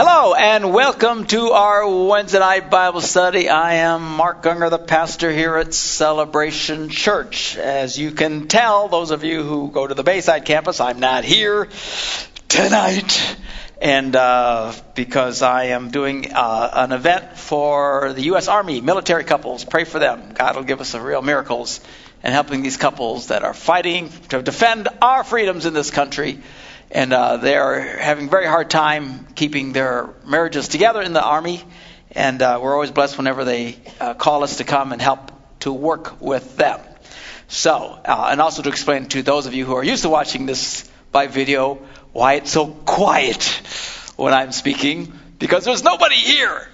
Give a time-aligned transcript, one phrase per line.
[0.00, 3.48] Hello and welcome to our Wednesday night Bible study.
[3.48, 7.56] I am Mark Gungor, the pastor here at Celebration Church.
[7.56, 11.24] As you can tell, those of you who go to the Bayside campus, I'm not
[11.24, 11.68] here
[12.46, 13.36] tonight.
[13.82, 18.46] And uh, because I am doing uh, an event for the U.S.
[18.46, 20.32] Army military couples, pray for them.
[20.32, 21.80] God will give us some real miracles
[22.22, 26.38] in helping these couples that are fighting to defend our freedoms in this country
[26.90, 31.22] and uh, they are having a very hard time keeping their marriages together in the
[31.22, 31.62] army.
[32.12, 35.72] And uh, we're always blessed whenever they uh, call us to come and help to
[35.72, 36.80] work with them.
[37.48, 40.46] So, uh, and also to explain to those of you who are used to watching
[40.46, 41.78] this by video
[42.12, 43.42] why it's so quiet
[44.16, 46.68] when I'm speaking, because there's nobody here.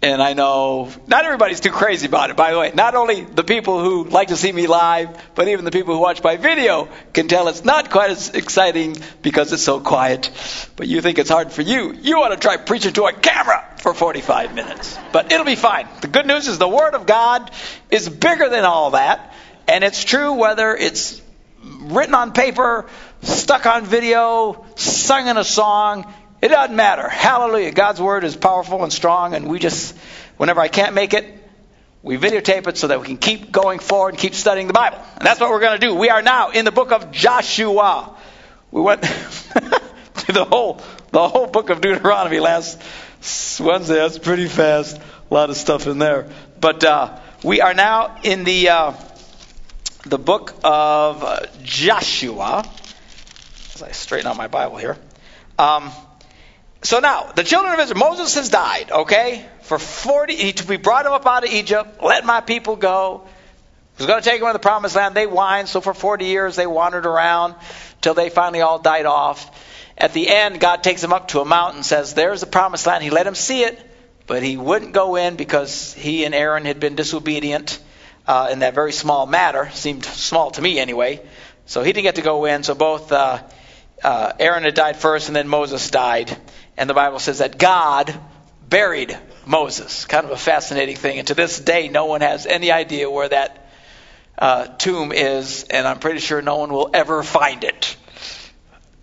[0.00, 2.70] And I know not everybody's too crazy about it, by the way.
[2.72, 6.00] Not only the people who like to see me live, but even the people who
[6.00, 10.30] watch my video can tell it's not quite as exciting because it's so quiet.
[10.76, 11.92] But you think it's hard for you.
[11.92, 14.96] You want to try preaching to a camera for 45 minutes.
[15.12, 15.88] But it'll be fine.
[16.00, 17.50] The good news is the Word of God
[17.90, 19.34] is bigger than all that.
[19.66, 21.20] And it's true whether it's
[21.80, 22.86] written on paper,
[23.22, 26.12] stuck on video, sung in a song.
[26.40, 27.08] It doesn't matter.
[27.08, 27.72] Hallelujah.
[27.72, 29.96] God's word is powerful and strong, and we just,
[30.36, 31.34] whenever I can't make it,
[32.02, 34.98] we videotape it so that we can keep going forward and keep studying the Bible.
[35.16, 35.94] And that's what we're going to do.
[35.94, 38.16] We are now in the book of Joshua.
[38.70, 40.80] We went through the whole
[41.10, 42.80] the whole book of Deuteronomy last
[43.58, 43.94] Wednesday.
[43.94, 44.96] That's pretty fast.
[44.96, 46.30] A lot of stuff in there.
[46.60, 48.92] But uh, we are now in the uh,
[50.06, 52.64] the book of Joshua.
[53.74, 54.96] As I straighten out my Bible here.
[55.58, 55.90] Um,
[56.82, 59.44] so now, the children of Israel, Moses has died, okay?
[59.62, 63.26] For 40, he, we brought him up out of Egypt, let my people go.
[63.96, 65.14] He was going to take them to the promised land.
[65.14, 67.56] They whined, so for 40 years they wandered around
[68.00, 69.50] till they finally all died off.
[69.98, 73.02] At the end, God takes them up to a mountain, says, There's the promised land.
[73.02, 73.78] He let them see it,
[74.28, 77.80] but he wouldn't go in because he and Aaron had been disobedient
[78.28, 79.68] uh, in that very small matter.
[79.72, 81.20] Seemed small to me anyway.
[81.66, 82.62] So he didn't get to go in.
[82.62, 83.42] So both uh,
[84.04, 86.36] uh, Aaron had died first, and then Moses died.
[86.78, 88.14] And the Bible says that God
[88.68, 90.04] buried Moses.
[90.04, 91.18] Kind of a fascinating thing.
[91.18, 93.68] And to this day, no one has any idea where that
[94.38, 97.96] uh, tomb is, and I'm pretty sure no one will ever find it.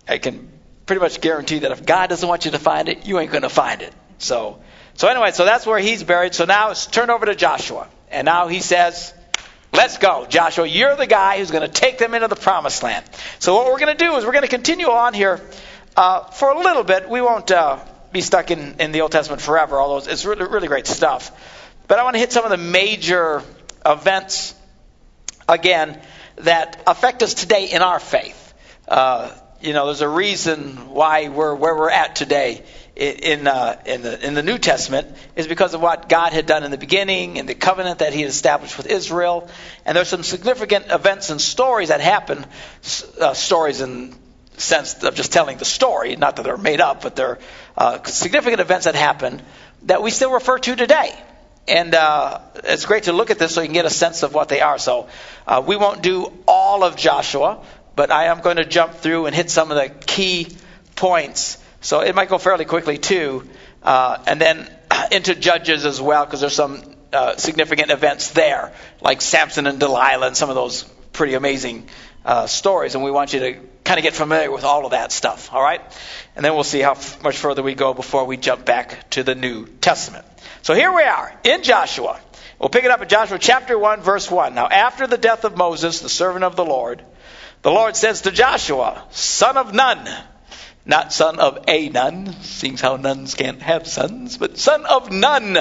[0.08, 0.48] I can
[0.86, 3.42] pretty much guarantee that if God doesn't want you to find it, you ain't going
[3.42, 3.92] to find it.
[4.16, 4.62] So,
[4.94, 6.34] so anyway, so that's where he's buried.
[6.34, 9.12] So now it's turned over to Joshua, and now he says,
[9.72, 10.66] Let's go, Joshua.
[10.66, 13.04] You're the guy who's going to take them into the promised land.
[13.40, 15.42] So, what we're going to do is we're going to continue on here
[15.96, 17.08] uh, for a little bit.
[17.08, 17.78] We won't uh,
[18.12, 21.32] be stuck in, in the Old Testament forever, although it's really, really great stuff.
[21.88, 23.42] But I want to hit some of the major
[23.84, 24.54] events
[25.48, 26.00] again
[26.36, 28.54] that affect us today in our faith.
[28.88, 32.62] Uh, you know, there's a reason why we're where we're at today
[32.94, 36.62] in uh, in the in the New Testament is because of what God had done
[36.62, 39.48] in the beginning and the covenant that He had established with Israel.
[39.84, 42.44] And there's some significant events and stories that happen,
[43.20, 44.14] uh, stories in
[44.56, 47.38] sense of just telling the story, not that they're made up, but they're
[47.76, 49.42] uh, significant events that happen
[49.82, 51.12] that we still refer to today.
[51.68, 54.34] And uh, it's great to look at this so you can get a sense of
[54.34, 54.78] what they are.
[54.78, 55.08] So
[55.46, 57.62] uh, we won't do all of Joshua,
[57.96, 60.48] but I am going to jump through and hit some of the key
[60.94, 61.58] points.
[61.80, 63.48] So it might go fairly quickly too,
[63.82, 64.70] uh, and then
[65.12, 70.28] into Judges as well, because there's some uh, significant events there, like Samson and Delilah,
[70.28, 71.88] and some of those pretty amazing
[72.24, 72.94] uh, stories.
[72.94, 75.62] And we want you to kind of get familiar with all of that stuff, all
[75.62, 75.80] right?
[76.34, 79.22] And then we'll see how f- much further we go before we jump back to
[79.22, 80.26] the New Testament.
[80.62, 82.20] So here we are in Joshua.
[82.58, 84.54] We'll pick it up in Joshua chapter 1, verse 1.
[84.54, 87.02] Now, after the death of Moses, the servant of the Lord,
[87.62, 90.08] the Lord says to Joshua, son of Nun,
[90.84, 95.54] not son of a nun, seems how nuns can't have sons, but son of Nun.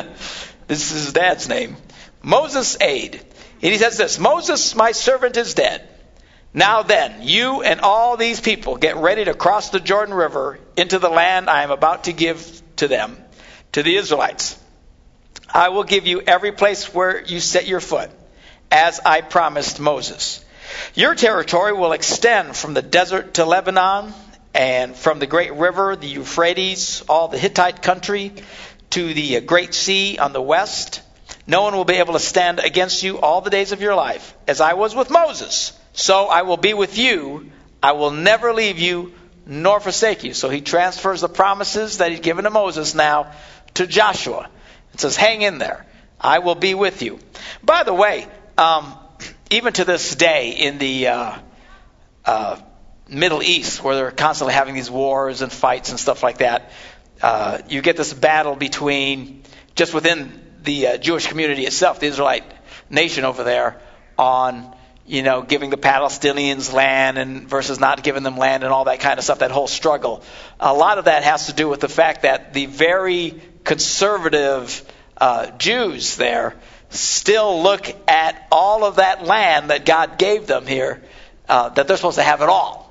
[0.68, 1.78] This is his dad's name.
[2.22, 3.16] Moses' aide.
[3.62, 5.88] And he says this Moses, my servant, is dead.
[6.55, 10.99] Now then, you and all these people get ready to cross the Jordan River into
[10.99, 13.17] the land I am about to give to them,
[13.74, 14.57] to the Israelites.
[15.53, 18.09] I will give you every place where you set your foot,
[18.71, 20.45] as I promised Moses.
[20.94, 24.13] Your territory will extend from the desert to Lebanon,
[24.53, 28.31] and from the great river, the Euphrates, all the Hittite country,
[28.91, 31.01] to the great sea on the west.
[31.47, 34.33] No one will be able to stand against you all the days of your life,
[34.47, 37.51] as I was with Moses so I will be with you.
[37.81, 39.13] I will never leave you
[39.45, 40.33] nor forsake you.
[40.33, 43.31] So he transfers the promises that he'd given to Moses now
[43.75, 44.50] to Joshua.
[44.94, 45.86] It says, hang in there.
[46.19, 47.19] I will be with you.
[47.63, 48.27] By the way,
[48.57, 48.97] um,
[49.50, 51.38] even to this day in the uh,
[52.25, 52.59] uh,
[53.07, 56.71] Middle East, where they're constantly having these wars and fights and stuff like that,
[57.21, 59.44] uh, you get this battle between
[59.75, 62.44] just within the uh, Jewish community itself, the Israelite
[62.89, 63.81] nation over there,
[64.18, 64.75] on
[65.06, 69.00] you know giving the Palestinians land and versus not giving them land and all that
[69.00, 69.40] kind of stuff.
[69.40, 70.24] That whole struggle.
[70.60, 74.84] A lot of that has to do with the fact that the very conservative
[75.18, 76.56] uh, Jews there
[76.90, 81.04] still look at all of that land that God gave them here,
[81.50, 82.86] uh, that they're supposed to have it all.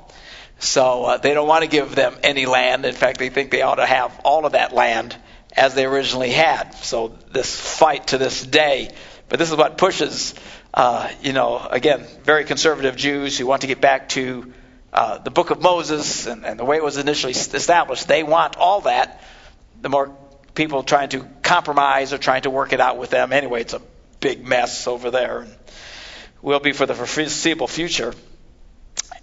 [0.58, 2.84] So uh, they don't want to give them any land.
[2.84, 5.16] In fact, they think they ought to have all of that land
[5.56, 6.74] as they originally had.
[6.74, 8.90] So this fight to this day.
[9.34, 10.32] But this is what pushes,
[10.72, 14.52] uh, you know, again, very conservative Jews who want to get back to
[14.92, 18.06] uh, the book of Moses and, and the way it was initially established.
[18.06, 19.20] They want all that.
[19.82, 20.16] The more
[20.54, 23.82] people trying to compromise or trying to work it out with them, anyway, it's a
[24.20, 25.40] big mess over there.
[25.40, 25.56] And
[26.40, 28.14] will be for the foreseeable future.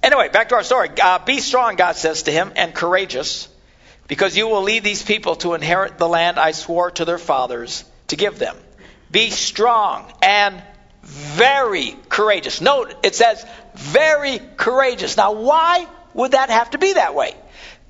[0.04, 0.90] Anyway, back to our story.
[1.02, 3.48] Uh, be strong, God says to him, and courageous,
[4.10, 7.86] because you will lead these people to inherit the land I swore to their fathers
[8.08, 8.58] to give them.
[9.12, 10.62] Be strong and
[11.04, 12.62] very courageous.
[12.62, 15.18] Note, it says very courageous.
[15.18, 17.36] Now, why would that have to be that way?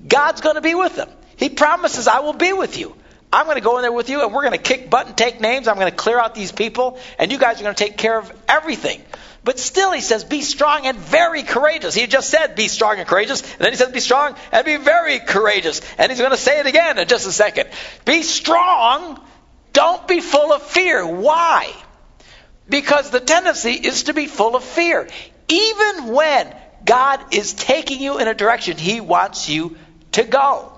[0.06, 1.08] God's going to be with them.
[1.36, 2.94] He promises, I will be with you.
[3.32, 5.16] I'm going to go in there with you and we're going to kick butt and
[5.16, 5.66] take names.
[5.66, 8.18] I'm going to clear out these people and you guys are going to take care
[8.18, 9.02] of everything.
[9.44, 11.94] But still, he says, be strong and very courageous.
[11.94, 13.42] He just said, be strong and courageous.
[13.42, 15.80] And then he says, be strong and be very courageous.
[15.98, 17.68] And he's going to say it again in just a second.
[18.04, 19.18] Be strong.
[19.72, 21.06] Don't be full of fear.
[21.06, 21.72] Why?
[22.68, 25.08] Because the tendency is to be full of fear.
[25.48, 26.54] Even when
[26.84, 29.76] God is taking you in a direction he wants you
[30.12, 30.72] to go.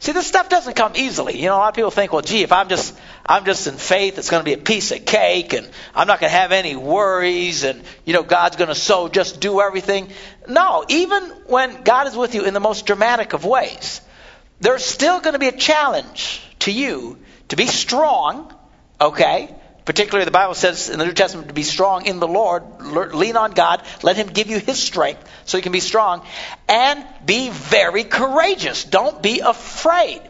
[0.00, 1.38] See, this stuff doesn't come easily.
[1.38, 2.94] You know, a lot of people think, well, gee, if I'm just
[3.24, 6.20] I'm just in faith, it's going to be a piece of cake, and I'm not
[6.20, 10.10] going to have any worries, and you know, God's going to so just do everything.
[10.46, 14.02] No, even when God is with you in the most dramatic of ways,
[14.60, 17.18] there's still going to be a challenge to you
[17.48, 18.52] to be strong.
[19.00, 19.54] Okay,
[19.84, 23.36] Particularly, the Bible says in the New Testament to be strong in the Lord, lean
[23.36, 26.26] on God, let Him give you His strength so you can be strong,
[26.68, 28.84] and be very courageous.
[28.84, 30.22] Don't be afraid.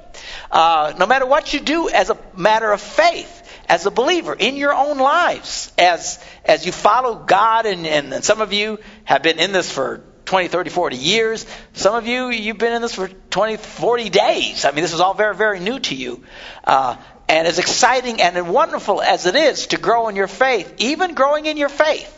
[0.50, 4.56] Uh, no matter what you do as a matter of faith, as a believer in
[4.56, 9.22] your own lives, as as you follow God, and, and, and some of you have
[9.22, 11.46] been in this for 20, 30, 40 years.
[11.74, 14.64] Some of you, you've been in this for 20, 40 days.
[14.64, 16.24] I mean, this is all very, very new to you.
[16.64, 16.96] Uh,
[17.28, 21.46] and as exciting and wonderful as it is to grow in your faith, even growing
[21.46, 22.10] in your faith,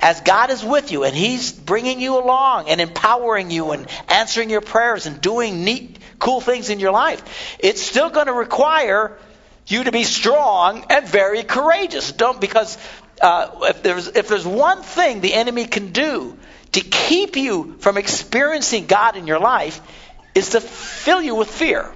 [0.00, 4.50] as God is with you and He's bringing you along and empowering you and answering
[4.50, 9.16] your prayers and doing neat, cool things in your life, it's still going to require
[9.66, 12.12] you to be strong and very courageous.
[12.12, 12.76] Don't because
[13.22, 16.36] uh, if there's if there's one thing the enemy can do
[16.74, 19.80] to keep you from experiencing God in your life,
[20.34, 21.90] is to fill you with fear.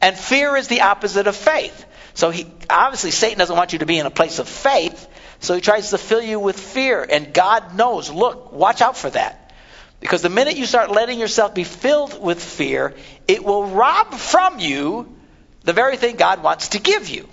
[0.00, 1.86] And fear is the opposite of faith.
[2.14, 5.08] So he obviously Satan doesn't want you to be in a place of faith,
[5.40, 7.06] so he tries to fill you with fear.
[7.08, 9.52] And God knows, look, watch out for that.
[10.00, 12.94] Because the minute you start letting yourself be filled with fear,
[13.28, 15.16] it will rob from you
[15.62, 17.28] the very thing God wants to give you.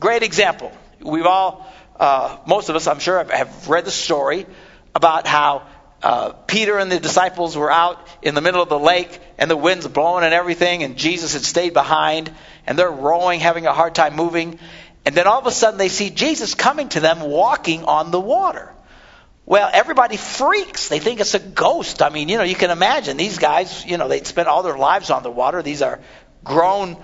[0.00, 0.72] Great example.
[1.00, 1.64] We've all,
[1.98, 4.46] uh, most of us, I'm sure, have read the story
[4.96, 5.62] about how
[6.02, 9.56] uh, Peter and the disciples were out in the middle of the lake and the
[9.56, 12.30] wind's blowing and everything, and Jesus had stayed behind,
[12.66, 14.58] and they're rowing, having a hard time moving.
[15.04, 18.20] And then all of a sudden they see Jesus coming to them walking on the
[18.20, 18.72] water.
[19.46, 20.88] Well, everybody freaks.
[20.88, 22.02] They think it's a ghost.
[22.02, 24.76] I mean, you know, you can imagine these guys, you know, they'd spent all their
[24.76, 25.62] lives on the water.
[25.62, 26.00] These are
[26.42, 26.96] grown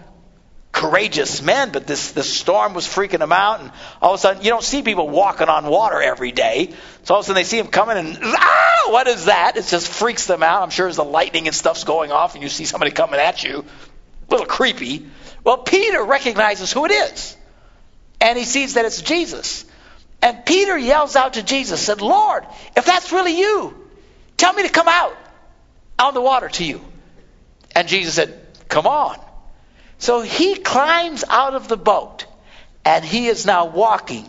[0.72, 4.42] courageous men, but this, this storm was freaking them out, and all of a sudden,
[4.42, 6.72] you don't see people walking on water every day.
[7.04, 9.56] So all of a sudden, they see him coming, and ah, what is that?
[9.56, 10.62] It just freaks them out.
[10.62, 13.44] I'm sure as the lightning and stuff's going off, and you see somebody coming at
[13.44, 13.64] you,
[14.28, 15.06] a little creepy.
[15.44, 17.36] Well, Peter recognizes who it is,
[18.20, 19.66] and he sees that it's Jesus.
[20.22, 23.88] And Peter yells out to Jesus, said, Lord, if that's really you,
[24.36, 25.16] tell me to come out
[25.98, 26.80] on the water to you.
[27.74, 28.38] And Jesus said,
[28.68, 29.18] Come on.
[30.02, 32.26] So he climbs out of the boat
[32.84, 34.28] and he is now walking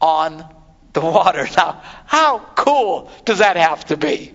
[0.00, 0.44] on
[0.92, 1.48] the water.
[1.56, 4.32] Now, how cool does that have to be?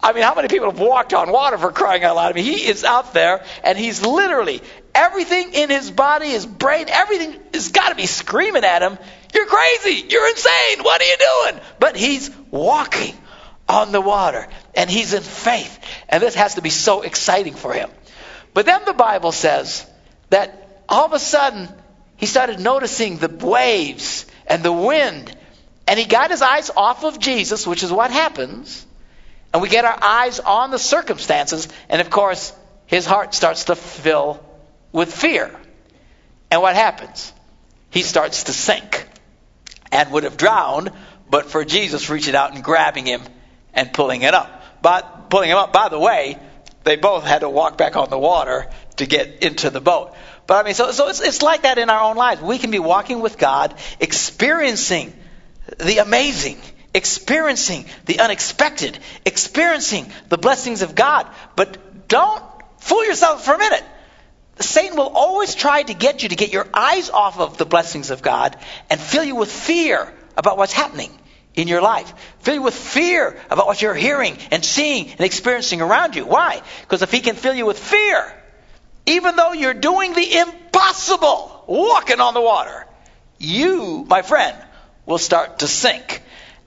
[0.00, 2.32] I mean, how many people have walked on water for crying out loud?
[2.32, 4.60] I mean, he is out there and he's literally,
[4.92, 8.98] everything in his body, his brain, everything has got to be screaming at him,
[9.32, 10.04] You're crazy!
[10.08, 10.82] You're insane!
[10.82, 11.60] What are you doing?
[11.78, 13.14] But he's walking
[13.68, 15.78] on the water and he's in faith.
[16.08, 17.88] And this has to be so exciting for him.
[18.52, 19.86] But then the Bible says,
[20.30, 21.68] that all of a sudden
[22.16, 25.34] he started noticing the waves and the wind.
[25.86, 28.84] And he got his eyes off of Jesus, which is what happens.
[29.52, 31.68] And we get our eyes on the circumstances.
[31.88, 32.52] And of course,
[32.86, 34.44] his heart starts to fill
[34.92, 35.54] with fear.
[36.50, 37.32] And what happens?
[37.90, 39.06] He starts to sink
[39.92, 40.90] and would have drowned,
[41.30, 43.22] but for Jesus reaching out and grabbing him
[43.72, 44.62] and pulling it up.
[44.82, 46.38] But pulling him up, by the way,
[46.88, 48.66] they both had to walk back on the water
[48.96, 50.14] to get into the boat.
[50.46, 52.40] But I mean, so, so it's, it's like that in our own lives.
[52.40, 55.12] We can be walking with God, experiencing
[55.78, 56.58] the amazing,
[56.94, 61.26] experiencing the unexpected, experiencing the blessings of God.
[61.56, 62.42] But don't
[62.78, 63.84] fool yourself for a minute.
[64.60, 68.10] Satan will always try to get you to get your eyes off of the blessings
[68.10, 68.56] of God
[68.88, 71.10] and fill you with fear about what's happening
[71.58, 72.14] in your life.
[72.38, 76.24] Fill you with fear about what you're hearing and seeing and experiencing around you.
[76.24, 76.62] Why?
[76.82, 78.32] Because if he can fill you with fear,
[79.06, 82.86] even though you're doing the impossible, walking on the water,
[83.38, 84.56] you, my friend,
[85.04, 86.22] will start to sink.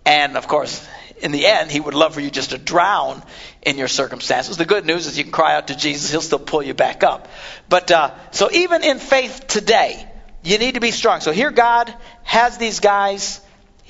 [0.06, 0.86] And of course,
[1.22, 3.24] in the end, he would love for you just to drown
[3.62, 4.58] in your circumstances.
[4.58, 7.04] The good news is you can cry out to Jesus, he'll still pull you back
[7.04, 7.30] up.
[7.70, 10.06] But uh, so even in faith today,
[10.44, 11.22] you need to be strong.
[11.22, 11.94] So here God
[12.24, 13.40] has these guys.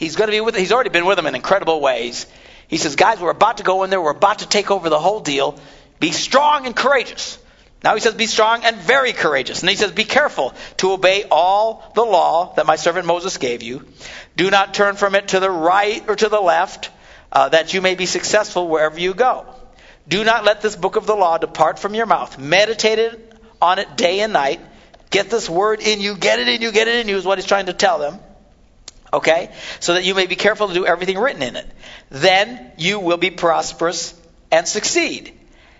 [0.02, 0.56] He's going to be with.
[0.56, 2.26] He's already been with them in incredible ways.
[2.68, 4.02] He says, guys, we're about to go in there.
[4.02, 5.60] We're about to take over the whole deal.
[6.00, 7.38] Be strong and courageous.
[7.84, 9.62] Now he says, be strong and very courageous.
[9.62, 13.62] And he says, be careful to obey all the law that my servant Moses gave
[13.62, 13.86] you.
[14.36, 16.90] Do not turn from it to the right or to the left,
[17.32, 19.46] uh, that you may be successful wherever you go.
[20.08, 22.40] Do not let this book of the law depart from your mouth.
[22.40, 23.20] Meditate
[23.62, 24.62] on it day and night.
[25.12, 26.16] Get this word in you.
[26.16, 26.72] Get it in you.
[26.72, 28.20] Get it in you is what he's trying to tell them.
[29.14, 29.52] Okay?
[29.80, 31.68] So that you may be careful to do everything written in it.
[32.10, 34.14] Then you will be prosperous
[34.52, 35.34] and succeed.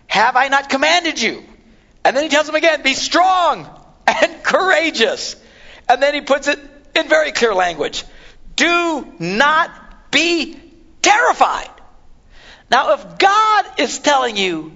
[0.08, 1.44] Have I not commanded you?
[2.04, 3.70] And then he tells them again, be strong
[4.08, 5.36] and courageous.
[5.88, 6.60] And then he puts it
[6.96, 8.04] in very clear language.
[8.56, 9.72] Do not
[10.12, 10.60] be
[11.02, 11.70] terrified.
[12.70, 14.72] Now, if God is telling you,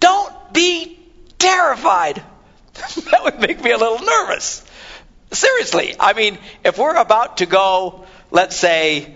[0.00, 0.98] don't be
[1.38, 2.22] terrified,
[2.74, 4.63] that would make me a little nervous.
[5.34, 5.96] Seriously.
[5.98, 9.12] I mean, if we're about to go, let's say,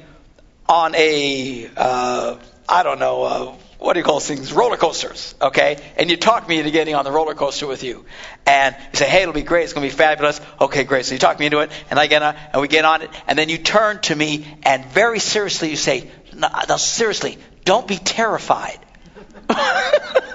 [0.68, 2.36] on a, uh,
[2.68, 4.52] I don't know, uh, what do you call those things?
[4.52, 5.80] Roller coasters, okay?
[5.96, 8.04] And you talk me into getting on the roller coaster with you.
[8.44, 9.64] And you say, hey, it'll be great.
[9.64, 10.40] It's going to be fabulous.
[10.60, 11.06] Okay, great.
[11.06, 13.10] So you talk me into it, and I get on, and we get on it,
[13.28, 17.86] and then you turn to me, and very seriously you say, no, no seriously, don't
[17.86, 18.78] be terrified.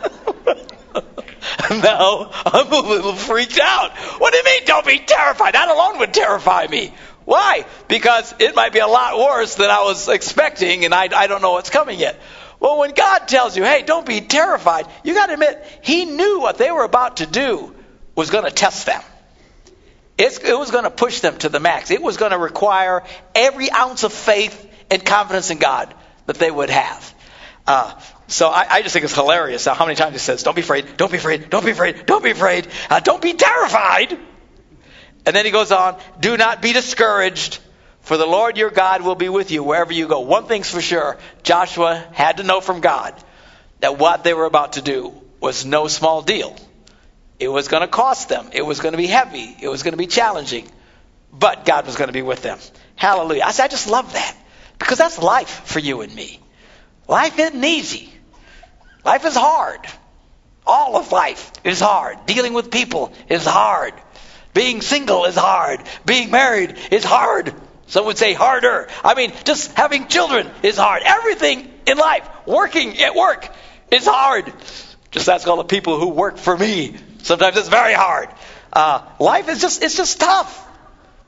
[1.84, 3.92] now I'm a little freaked out.
[4.20, 5.54] What do you mean, don't be terrified?
[5.54, 6.94] That alone would terrify me.
[7.26, 7.66] Why?
[7.88, 11.42] Because it might be a lot worse than I was expecting, and I, I don't
[11.42, 12.20] know what's coming yet.
[12.60, 16.40] Well, when God tells you, hey, don't be terrified, you got to admit, He knew
[16.40, 17.76] what they were about to do
[18.16, 19.02] was going to test them.
[20.18, 21.92] It's, it was going to push them to the max.
[21.92, 23.04] It was going to require
[23.34, 25.94] every ounce of faith and confidence in God
[26.28, 27.14] that they would have.
[27.66, 28.00] Uh,
[28.34, 30.98] so I, I, just think it's hilarious how many times he says, "Don't be afraid,
[30.98, 34.18] don't be afraid, don't be afraid, don't be afraid, uh, don't be terrified."
[35.26, 37.60] And then he goes on, "Do not be discouraged,
[38.02, 40.82] for the Lord your God will be with you wherever you go." One thing's for
[40.82, 43.14] sure: Joshua had to know from God
[43.82, 46.56] that what they were about to do was no small deal.
[47.40, 48.50] It was going to cost them.
[48.52, 49.56] It was going to be heavy.
[49.62, 50.68] It was going to be challenging.
[51.32, 52.58] But God was going to be with them.
[52.96, 53.44] Hallelujah.
[53.44, 54.36] I, I just love that
[54.80, 56.40] because that's life for you and me.
[57.08, 58.10] Life isn't easy.
[59.04, 59.80] Life is hard.
[60.66, 62.26] All of life is hard.
[62.26, 63.94] Dealing with people is hard.
[64.54, 65.82] Being single is hard.
[66.06, 67.54] Being married is hard.
[67.88, 68.88] Some would say harder.
[69.04, 71.04] I mean, just having children is hard.
[71.06, 73.50] Everything in life, working at work,
[73.92, 74.54] is hard.
[75.12, 76.96] Just ask all the people who work for me.
[77.24, 78.30] Sometimes it's very hard.
[78.72, 80.68] Uh, life is just, it's just tough.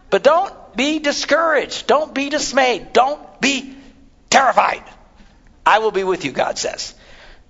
[0.10, 1.88] But don't be discouraged.
[1.88, 2.94] Don't be dismayed.
[2.94, 3.76] Don't be
[4.30, 4.84] terrified.
[5.66, 6.96] I will be with you, God says.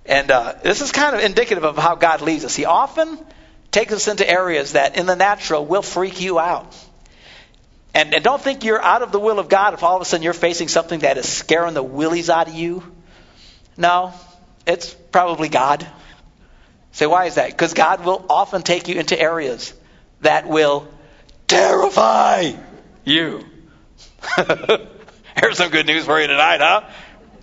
[0.08, 2.54] And uh, this is kind of indicative of how God leads us.
[2.54, 3.18] He often
[3.70, 6.74] takes us into areas that in the natural will freak you out.
[7.94, 10.04] And, and don't think you're out of the will of God if all of a
[10.04, 12.82] sudden you're facing something that is scaring the willies out of you.
[13.76, 14.12] No,
[14.66, 15.86] it's probably God.
[16.92, 17.50] Say, why is that?
[17.50, 19.74] Because God will often take you into areas
[20.20, 20.88] that will
[21.46, 22.52] terrify
[23.04, 23.44] you.
[25.36, 26.88] Here's some good news for you tonight, huh?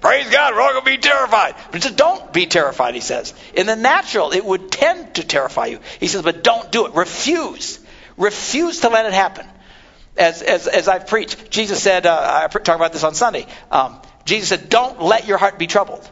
[0.03, 1.55] Praise God, we're all going to be terrified.
[1.71, 3.33] But just don't be terrified, he says.
[3.53, 5.79] In the natural, it would tend to terrify you.
[6.01, 6.93] He says, but don't do it.
[6.93, 7.79] Refuse.
[8.17, 9.47] Refuse to let it happen.
[10.17, 13.47] As, as, as I've preached, Jesus said, uh, I talked about this on Sunday.
[13.71, 16.07] Um, Jesus said, don't let your heart be troubled.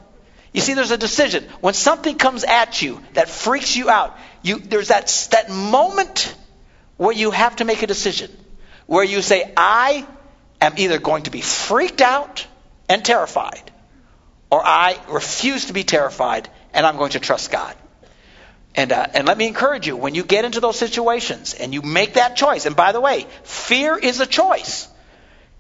[0.54, 1.44] You see, there's a decision.
[1.60, 6.34] When something comes at you that freaks you out, you, there's that, that moment
[6.96, 8.32] where you have to make a decision.
[8.86, 10.08] Where you say, I
[10.62, 12.48] am either going to be freaked out
[12.88, 13.71] and terrified,
[14.52, 17.76] or I refuse to be terrified and I'm going to trust God.
[18.76, 21.82] And, uh, and let me encourage you, when you get into those situations and you
[21.82, 24.88] make that choice, and by the way, fear is a choice.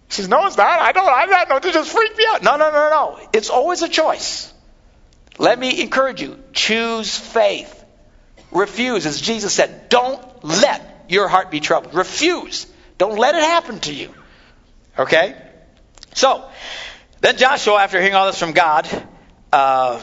[0.08, 0.80] He says, no, it's not.
[0.80, 2.44] I don't, I'm not, no, to just freak me out.
[2.44, 3.20] No, no, no, no.
[3.34, 4.54] It's always a choice.
[5.38, 7.78] Let me encourage you, choose faith.
[8.52, 11.94] Refuse, as Jesus said, don't let your heart be troubled.
[11.94, 12.68] Refuse.
[12.98, 14.14] Don't let it happen to you.
[14.98, 15.36] Okay?
[16.14, 16.50] So,
[17.22, 18.88] then Joshua, after hearing all this from God,
[19.54, 20.02] uh,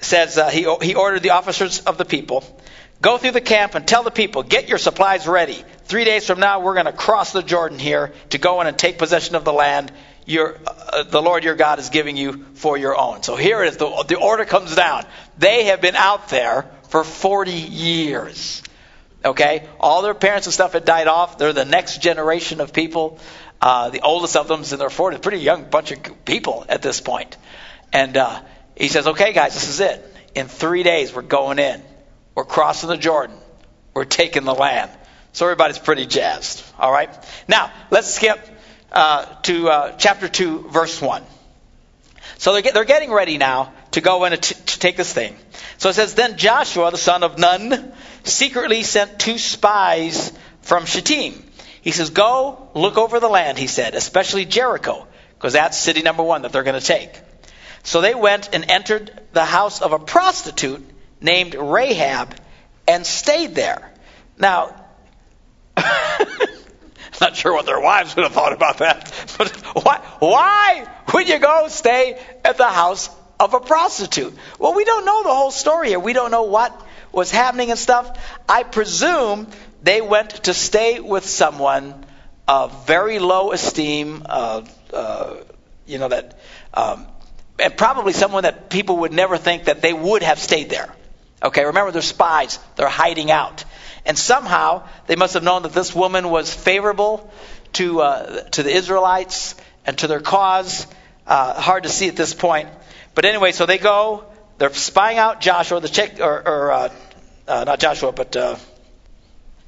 [0.00, 2.44] says uh, he, he ordered the officers of the people
[3.00, 5.62] go through the camp and tell the people get your supplies ready.
[5.84, 8.78] Three days from now we're going to cross the jordan here to go in and
[8.78, 9.92] take possession of the land
[10.24, 13.22] your, uh, the lord your god is giving you for your own.
[13.22, 15.04] So here it is the, the order comes down.
[15.38, 18.62] They have been out there for 40 years
[19.24, 19.68] okay?
[19.80, 21.36] All their parents and stuff had died off.
[21.36, 23.18] They're the next generation of people
[23.60, 26.82] uh, the oldest of them is in their 40s pretty young bunch of people at
[26.82, 27.36] this point.
[27.92, 28.40] and uh,
[28.76, 30.14] he says, okay, guys, this is it.
[30.34, 31.82] In three days, we're going in.
[32.34, 33.36] We're crossing the Jordan.
[33.94, 34.90] We're taking the land.
[35.32, 36.62] So everybody's pretty jazzed.
[36.78, 37.08] All right?
[37.48, 38.38] Now, let's skip
[38.92, 41.22] uh, to uh, chapter 2, verse 1.
[42.38, 45.34] So they're, get, they're getting ready now to go in to, to take this thing.
[45.78, 47.92] So it says, Then Joshua, the son of Nun,
[48.24, 51.42] secretly sent two spies from Shittim.
[51.86, 56.24] He says, Go look over the land, he said, especially Jericho, because that's city number
[56.24, 57.16] one that they're going to take.
[57.84, 60.84] So they went and entered the house of a prostitute
[61.20, 62.34] named Rahab
[62.88, 63.88] and stayed there.
[64.36, 64.74] Now,
[67.20, 69.04] not sure what their wives would have thought about that,
[69.38, 69.52] but
[69.84, 74.34] why, why would you go stay at the house of a prostitute?
[74.58, 76.00] Well, we don't know the whole story here.
[76.00, 76.84] We don't know what
[77.16, 78.18] was happening and stuff.
[78.48, 79.48] I presume
[79.82, 82.04] they went to stay with someone
[82.46, 85.36] of very low esteem, of, uh,
[85.86, 86.38] you know, that
[86.74, 87.06] um,
[87.58, 90.94] and probably someone that people would never think that they would have stayed there.
[91.42, 93.64] Okay, remember they're spies, they're hiding out.
[94.04, 97.32] And somehow they must have known that this woman was favorable
[97.74, 99.54] to, uh, to the Israelites
[99.86, 100.86] and to their cause.
[101.26, 102.68] Uh, hard to see at this point.
[103.14, 104.24] But anyway, so they go,
[104.58, 106.88] they're spying out Joshua, the check, or, or uh,
[107.46, 108.56] uh not Joshua, but uh,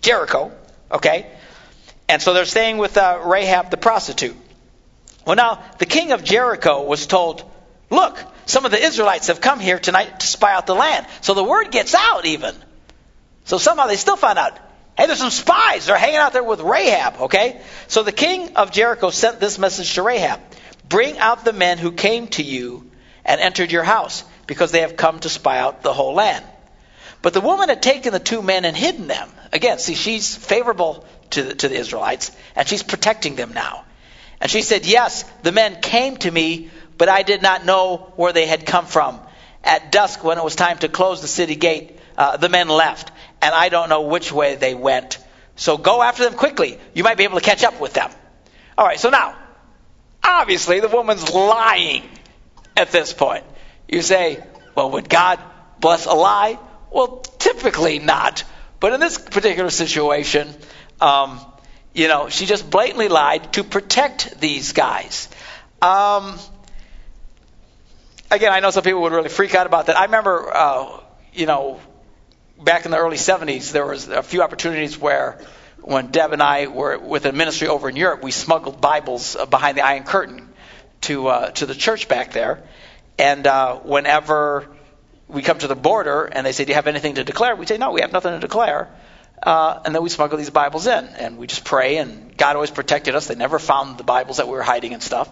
[0.00, 0.52] Jericho.
[0.90, 1.30] Okay?
[2.08, 4.36] And so they're staying with uh, Rahab the prostitute.
[5.26, 7.44] Well, now, the king of Jericho was told,
[7.90, 11.06] Look, some of the Israelites have come here tonight to spy out the land.
[11.20, 12.54] So the word gets out even.
[13.44, 14.58] So somehow they still find out,
[14.96, 15.86] hey, there's some spies.
[15.86, 17.60] They're hanging out there with Rahab, okay?
[17.88, 20.40] So the king of Jericho sent this message to Rahab
[20.88, 22.90] Bring out the men who came to you
[23.24, 26.44] and entered your house, because they have come to spy out the whole land.
[27.22, 29.28] But the woman had taken the two men and hidden them.
[29.52, 33.84] Again, see, she's favorable to the, to the Israelites, and she's protecting them now.
[34.40, 38.32] And she said, Yes, the men came to me, but I did not know where
[38.32, 39.20] they had come from.
[39.64, 43.10] At dusk, when it was time to close the city gate, uh, the men left,
[43.42, 45.18] and I don't know which way they went.
[45.56, 46.78] So go after them quickly.
[46.94, 48.10] You might be able to catch up with them.
[48.76, 49.36] All right, so now,
[50.22, 52.08] obviously, the woman's lying
[52.76, 53.44] at this point.
[53.88, 54.42] You say,
[54.76, 55.40] well, would God
[55.80, 56.58] bless a lie?
[56.90, 58.44] Well, typically not.
[58.80, 60.54] But in this particular situation,
[61.00, 61.40] um,
[61.94, 65.28] you know, she just blatantly lied to protect these guys.
[65.82, 66.38] Um,
[68.30, 69.96] again, I know some people would really freak out about that.
[69.96, 71.00] I remember, uh,
[71.32, 71.80] you know,
[72.62, 75.40] back in the early 70s, there was a few opportunities where
[75.82, 79.46] when Deb and I were with a ministry over in Europe, we smuggled Bibles uh,
[79.46, 80.48] behind the Iron Curtain
[81.02, 82.62] to uh, to the church back there.
[83.18, 84.68] And uh, whenever
[85.28, 87.66] we come to the border and they say, "Do you have anything to declare?" We
[87.66, 88.88] say, "No, we have nothing to declare."
[89.42, 91.98] Uh, and then we smuggle these Bibles in, and we just pray.
[91.98, 93.26] And God always protected us.
[93.26, 95.30] They never found the Bibles that we were hiding and stuff.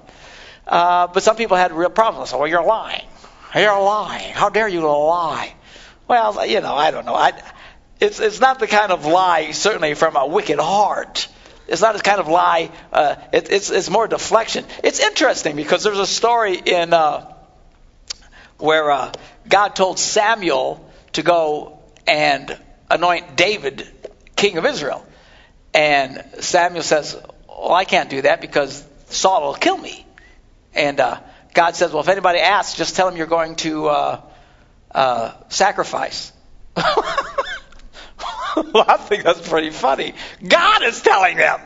[0.66, 2.30] Uh, but some people had real problems.
[2.30, 3.06] So, well, you're lying.
[3.54, 4.32] You're lying.
[4.32, 5.54] How dare you lie?
[6.08, 7.14] Well, you know, I don't know.
[7.14, 7.32] I,
[8.00, 11.28] it's it's not the kind of lie, certainly from a wicked heart.
[11.66, 12.70] It's not the kind of lie.
[12.92, 14.64] Uh, it, it's it's more deflection.
[14.84, 17.35] It's interesting because there's a story in uh,
[18.58, 19.12] where uh,
[19.48, 22.56] God told Samuel to go and
[22.90, 23.86] anoint David
[24.36, 25.04] king of Israel,
[25.74, 27.16] and Samuel says,
[27.48, 30.06] "Well, I can't do that because Saul will kill me."
[30.74, 31.20] And uh,
[31.56, 34.20] God says, well, if anybody asks, just tell them you're going to uh,
[34.94, 36.30] uh, sacrifice.
[36.76, 36.84] well,
[38.86, 40.12] I think that's pretty funny.
[40.46, 41.58] God is telling them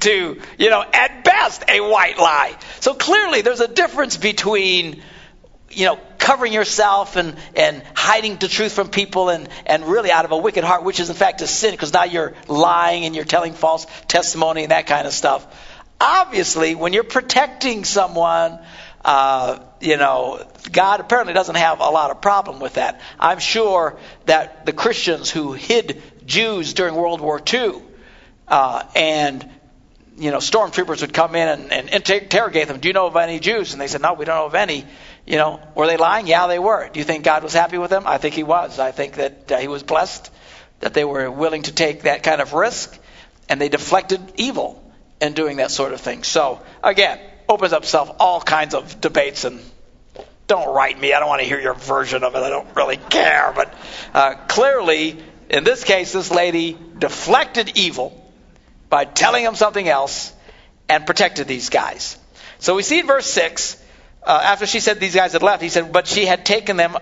[0.00, 2.56] to, you know, at best, a white lie.
[2.80, 5.02] So clearly there's a difference between,
[5.74, 10.24] you know, covering yourself and, and hiding the truth from people and, and really out
[10.24, 13.14] of a wicked heart, which is in fact a sin because now you're lying and
[13.14, 15.46] you're telling false testimony and that kind of stuff
[16.04, 18.58] obviously, when you're protecting someone,
[19.04, 23.00] uh, you know, God apparently doesn't have a lot of problem with that.
[23.18, 27.82] I'm sure that the Christians who hid Jews during World War II
[28.48, 29.48] uh, and
[30.16, 32.78] you know, stormtroopers would come in and, and interrogate them.
[32.78, 33.72] Do you know of any Jews?
[33.72, 34.86] And they said, No, we don't know of any.
[35.26, 36.26] You know, were they lying?
[36.26, 36.88] Yeah, they were.
[36.88, 38.04] Do you think God was happy with them?
[38.06, 38.78] I think He was.
[38.78, 40.30] I think that uh, He was blessed
[40.80, 42.98] that they were willing to take that kind of risk,
[43.48, 44.82] and they deflected evil
[45.20, 46.24] in doing that sort of thing.
[46.24, 49.60] So again, opens up self all kinds of debates and.
[50.46, 51.14] Don't write me.
[51.14, 52.38] I don't want to hear your version of it.
[52.38, 53.50] I don't really care.
[53.56, 53.72] But
[54.12, 58.12] uh, clearly, in this case, this lady deflected evil
[58.90, 60.34] by telling him something else
[60.88, 62.18] and protected these guys.
[62.58, 63.82] So we see in verse 6,
[64.24, 66.96] uh, after she said these guys had left, he said, but she had taken them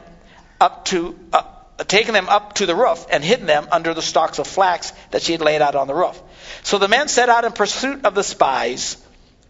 [0.60, 1.42] up to, uh,
[1.86, 5.22] taken them up to the roof and hidden them under the stalks of flax that
[5.22, 6.20] she had laid out on the roof.
[6.62, 8.96] So the men set out in pursuit of the spies,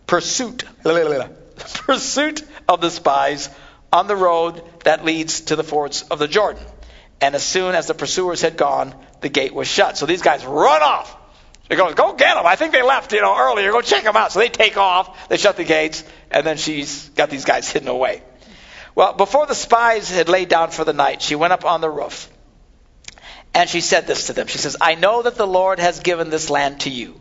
[0.07, 0.65] pursuit,
[1.87, 3.49] pursuit of the spies
[3.93, 6.65] on the road that leads to the fords of the Jordan.
[7.21, 9.97] And as soon as the pursuers had gone, the gate was shut.
[9.97, 11.17] So these guys run off
[11.69, 12.47] he goes, go get them.
[12.47, 13.71] I think they left, you know, earlier.
[13.71, 14.33] Go check them out.
[14.33, 15.29] So they take off.
[15.29, 18.23] They shut the gates, and then she's got these guys hidden away.
[18.95, 21.89] Well, before the spies had laid down for the night, she went up on the
[21.89, 22.31] roof,
[23.55, 24.49] and she said this to them.
[24.49, 27.19] She says, I know that the Lord has given this land to you,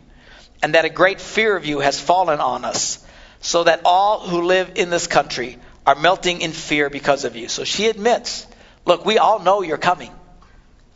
[0.62, 3.02] and that a great fear of you has fallen on us,
[3.40, 7.48] so that all who live in this country are melting in fear because of you.
[7.48, 8.46] So she admits,
[8.84, 10.12] look, we all know you're coming.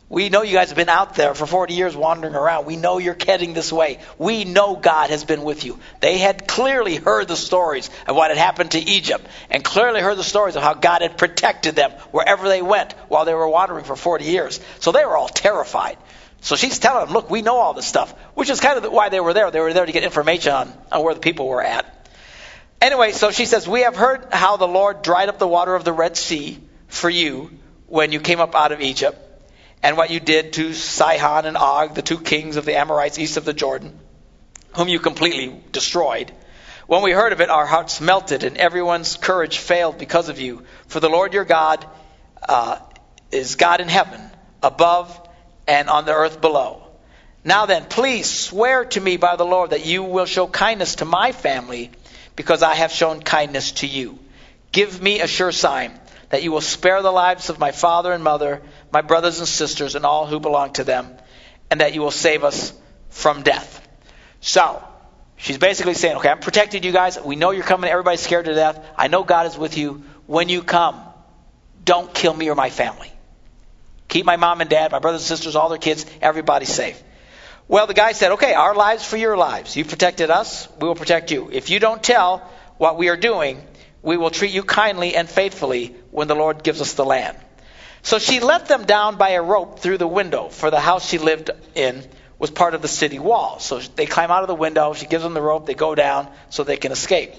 [0.09, 2.65] We know you guys have been out there for 40 years wandering around.
[2.65, 3.99] We know you're heading this way.
[4.17, 5.79] We know God has been with you.
[5.99, 10.17] They had clearly heard the stories of what had happened to Egypt and clearly heard
[10.17, 13.83] the stories of how God had protected them wherever they went while they were wandering
[13.83, 14.61] for 40 years.
[14.79, 15.97] So they were all terrified.
[16.39, 19.09] So she's telling them, look, we know all this stuff, which is kind of why
[19.09, 19.51] they were there.
[19.51, 21.93] They were there to get information on, on where the people were at.
[22.79, 25.83] Anyway, so she says, we have heard how the Lord dried up the water of
[25.83, 27.51] the Red Sea for you
[27.87, 29.26] when you came up out of Egypt
[29.83, 33.37] and what you did to Sihon and Og, the two kings of the Amorites east
[33.37, 33.97] of the Jordan,
[34.75, 36.31] whom you completely destroyed.
[36.87, 40.63] When we heard of it, our hearts melted, and everyone's courage failed because of you.
[40.87, 41.85] For the Lord your God
[42.47, 42.79] uh,
[43.31, 44.21] is God in heaven,
[44.63, 45.21] above
[45.67, 46.83] and on the earth below.
[47.43, 51.05] Now then, please swear to me by the Lord that you will show kindness to
[51.05, 51.91] my family,
[52.35, 54.19] because I have shown kindness to you.
[54.71, 55.91] Give me a sure sign
[56.29, 58.61] that you will spare the lives of my father and mother,
[58.97, 61.15] my brothers and sisters, and all who belong to them,
[61.69, 62.73] and that you will save us
[63.09, 63.87] from death.
[64.41, 64.83] So,
[65.35, 67.21] she's basically saying, okay, I'm protecting you guys.
[67.23, 67.91] We know you're coming.
[67.91, 68.83] Everybody's scared to death.
[68.97, 70.01] I know God is with you.
[70.25, 70.99] When you come,
[71.85, 73.11] don't kill me or my family.
[74.07, 76.99] Keep my mom and dad, my brothers and sisters, all their kids, everybody safe.
[77.67, 79.75] Well, the guy said, okay, our lives for your lives.
[79.75, 81.51] You've protected us, we will protect you.
[81.51, 82.39] If you don't tell
[82.77, 83.61] what we are doing,
[84.01, 87.37] we will treat you kindly and faithfully when the Lord gives us the land.
[88.03, 91.17] So she let them down by a rope through the window, for the house she
[91.17, 92.03] lived in
[92.39, 93.59] was part of the city wall.
[93.59, 96.29] So they climb out of the window, she gives them the rope, they go down
[96.49, 97.33] so they can escape.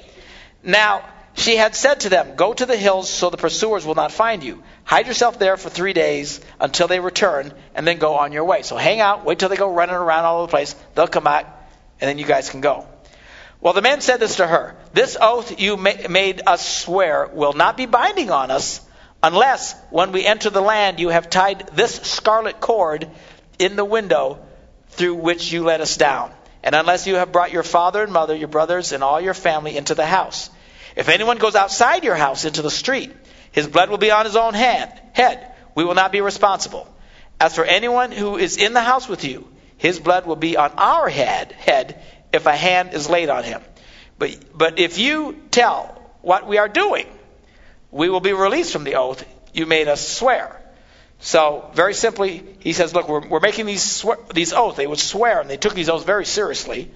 [0.63, 4.11] Now, she had said to them, Go to the hills so the pursuers will not
[4.11, 4.63] find you.
[4.85, 8.63] Hide yourself there for three days until they return, and then go on your way.
[8.63, 10.75] So hang out, wait till they go running around all over the place.
[10.95, 11.47] They'll come back,
[12.01, 12.87] and then you guys can go.
[13.61, 17.53] Well, the man said this to her This oath you ma- made us swear will
[17.53, 18.81] not be binding on us
[19.29, 23.09] unless, when we enter the land, you have tied this scarlet cord
[23.59, 24.39] in the window
[24.89, 28.35] through which you let us down, and unless you have brought your father and mother,
[28.35, 30.51] your brothers, and all your family into the house.
[30.97, 33.13] If anyone goes outside your house into the street,
[33.53, 35.55] his blood will be on his own hand, head.
[35.75, 36.89] We will not be responsible.
[37.39, 40.73] As for anyone who is in the house with you, his blood will be on
[40.77, 43.61] our head, head if a hand is laid on him.
[44.19, 47.07] But, but if you tell what we are doing,
[47.91, 50.61] we will be released from the oath you made us swear.
[51.21, 54.77] So, very simply, he says, Look, we're, we're making these, these oaths.
[54.77, 56.91] They would swear, and they took these oaths very seriously.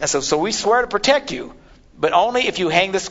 [0.00, 1.54] And so, so we swear to protect you,
[1.96, 3.08] but only if you hang this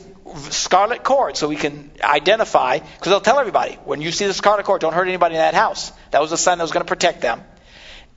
[0.49, 4.65] scarlet cord so we can identify, because they'll tell everybody, when you see the scarlet
[4.65, 5.93] cord, don't hurt anybody in that house.
[6.11, 7.41] That was a sign that was going to protect them.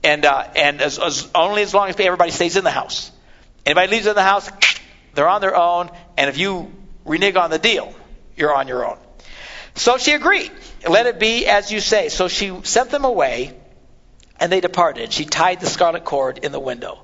[0.03, 3.11] And, uh, and as, as, only as long as everybody stays in the house.
[3.65, 4.49] Anybody leaves in the house,
[5.13, 6.71] they're on their own, and if you
[7.05, 7.93] renege on the deal,
[8.37, 8.97] you're on your own.
[9.75, 10.51] So she agreed.
[10.87, 12.09] Let it be as you say.
[12.09, 13.53] So she sent them away,
[14.39, 15.11] and they departed.
[15.11, 16.99] She tied the scarlet cord in the window.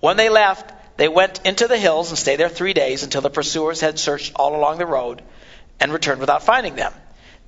[0.00, 3.30] When they left, they went into the hills and stayed there three days until the
[3.30, 5.22] pursuers had searched all along the road
[5.78, 6.92] and returned without finding them.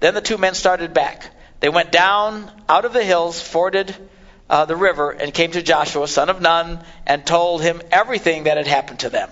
[0.00, 1.30] Then the two men started back.
[1.60, 3.94] They went down out of the hills, forded
[4.48, 8.56] uh, the river and came to Joshua, son of Nun, and told him everything that
[8.56, 9.30] had happened to them.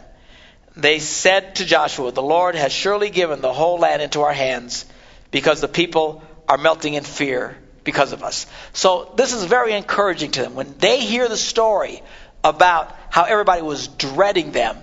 [0.83, 4.85] They said to Joshua, The Lord has surely given the whole land into our hands
[5.31, 8.47] because the people are melting in fear because of us.
[8.73, 10.55] So this is very encouraging to them.
[10.55, 12.03] When they hear the story
[12.43, 14.77] about how everybody was dreading them,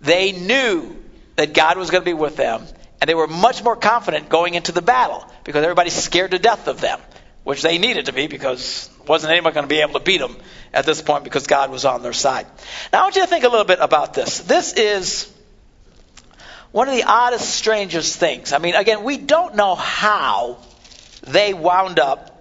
[0.00, 0.96] they knew
[1.36, 2.64] that God was going to be with them,
[3.00, 6.68] and they were much more confident going into the battle because everybody's scared to death
[6.68, 7.00] of them,
[7.44, 10.36] which they needed to be because wasn't anyone going to be able to beat them
[10.72, 12.46] at this point because God was on their side.
[12.92, 14.40] Now I want you to think a little bit about this.
[14.40, 15.32] This is
[16.72, 18.52] one of the oddest, strangest things.
[18.52, 20.58] I mean, again, we don't know how
[21.22, 22.34] they wound up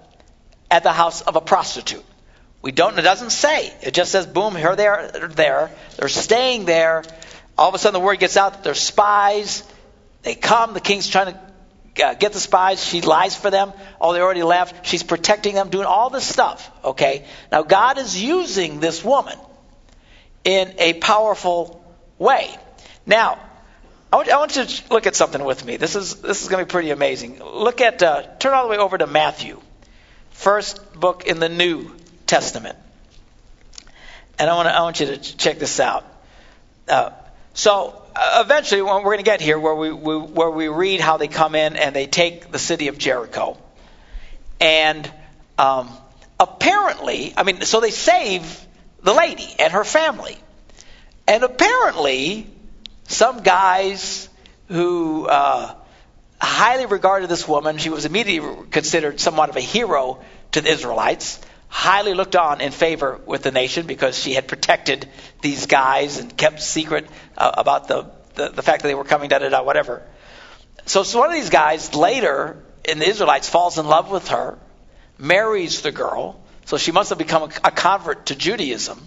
[0.70, 2.04] at the house of a prostitute.
[2.62, 2.98] We don't.
[3.00, 3.74] It doesn't say.
[3.82, 5.08] It just says, boom, here they are.
[5.08, 5.72] They're there.
[5.98, 7.04] They're staying there.
[7.58, 9.64] All of a sudden, the word gets out that they're spies.
[10.24, 10.74] They come.
[10.74, 12.84] The king's trying to uh, get the spies.
[12.84, 13.72] She lies for them.
[14.02, 14.86] Oh, they already left.
[14.86, 16.70] She's protecting them, doing all this stuff.
[16.84, 17.26] Okay.
[17.52, 19.38] Now, God is using this woman
[20.44, 21.84] in a powerful
[22.20, 22.54] way.
[23.06, 23.40] Now,
[24.12, 25.76] I want, I want you to look at something with me.
[25.76, 27.40] This is this is going to be pretty amazing.
[27.44, 29.60] Look at uh, turn all the way over to Matthew,
[30.32, 31.92] first book in the New
[32.26, 32.78] Testament,
[34.40, 36.06] and I want I want you to check this out.
[36.88, 37.10] Uh,
[37.54, 41.18] so uh, eventually, we're going to get here where we, we where we read how
[41.18, 43.58] they come in and they take the city of Jericho,
[44.62, 45.12] and
[45.58, 45.90] um,
[46.40, 48.66] apparently, I mean, so they save
[49.04, 50.38] the lady and her family,
[51.28, 52.48] and apparently
[53.08, 54.30] some guys
[54.68, 55.74] who uh,
[56.40, 60.20] highly regarded this woman, she was immediately considered somewhat of a hero
[60.52, 65.08] to the Israelites, highly looked on in favor with the nation because she had protected
[65.42, 69.30] these guys and kept secret uh, about the, the, the fact that they were coming,
[69.30, 70.04] da da da, whatever.
[70.86, 74.58] So, so one of these guys later in the Israelites falls in love with her,
[75.18, 79.02] marries the girl, so she must have become a, a convert to Judaism.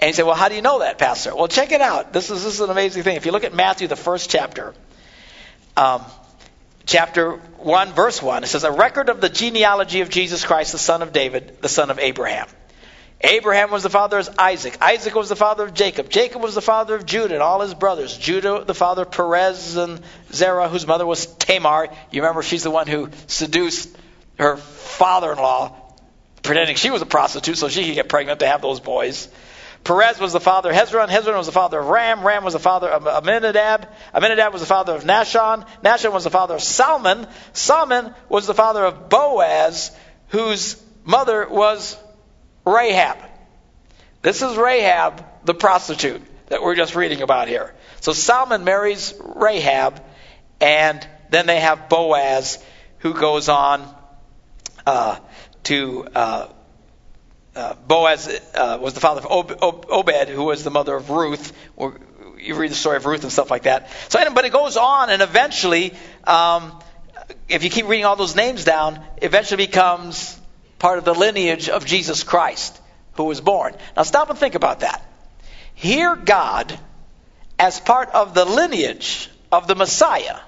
[0.00, 1.34] And he said, Well, how do you know that, Pastor?
[1.34, 2.12] Well, check it out.
[2.12, 3.16] This is, this is an amazing thing.
[3.16, 4.74] If you look at Matthew, the first chapter,
[5.76, 6.02] um,
[6.86, 10.78] chapter 1, verse 1, it says, A record of the genealogy of Jesus Christ, the
[10.78, 12.48] son of David, the son of Abraham.
[13.22, 14.78] Abraham was the father of Isaac.
[14.80, 16.08] Isaac was the father of Jacob.
[16.08, 18.16] Jacob was the father of Judah and all his brothers.
[18.16, 20.00] Judah, the father of Perez and
[20.32, 21.88] Zerah, whose mother was Tamar.
[22.10, 23.94] You remember she's the one who seduced
[24.38, 25.76] her father in law,
[26.42, 29.28] pretending she was a prostitute so she could get pregnant to have those boys.
[29.84, 31.08] Perez was the father of Hezron.
[31.08, 32.26] Hezron was the father of Ram.
[32.26, 33.88] Ram was the father of Amminadab.
[34.14, 35.66] Amminadab was the father of Nahshon.
[35.82, 37.26] Nahshon was the father of Salmon.
[37.52, 39.90] Salmon was the father of Boaz,
[40.28, 41.96] whose mother was
[42.66, 43.18] Rahab.
[44.22, 47.74] This is Rahab, the prostitute that we're just reading about here.
[48.00, 50.02] So Salmon marries Rahab,
[50.60, 52.62] and then they have Boaz,
[52.98, 53.94] who goes on
[54.86, 55.18] uh,
[55.64, 56.48] to uh,
[57.60, 61.52] uh, Boaz uh, was the father of Obed, who was the mother of Ruth.
[62.38, 63.90] You read the story of Ruth and stuff like that.
[64.08, 65.92] So, but it goes on, and eventually,
[66.24, 66.72] um,
[67.48, 70.38] if you keep reading all those names down, eventually becomes
[70.78, 72.80] part of the lineage of Jesus Christ,
[73.14, 73.74] who was born.
[73.96, 75.04] Now, stop and think about that.
[75.74, 76.78] Here, God,
[77.58, 80.38] as part of the lineage of the Messiah,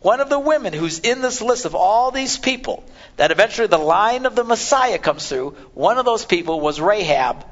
[0.00, 2.84] one of the women who's in this list of all these people
[3.16, 7.44] that eventually the line of the Messiah comes through, one of those people was Rahab,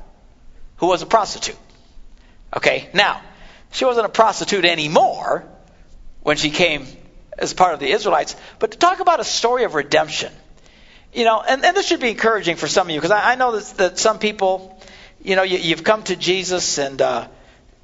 [0.76, 1.58] who was a prostitute.
[2.56, 3.20] Okay, now,
[3.70, 5.44] she wasn't a prostitute anymore
[6.22, 6.86] when she came
[7.36, 10.32] as part of the Israelites, but to talk about a story of redemption,
[11.12, 13.34] you know, and, and this should be encouraging for some of you, because I, I,
[13.34, 14.82] know that, that, some people,
[15.22, 17.28] you know, you, have come to Jesus and, uh,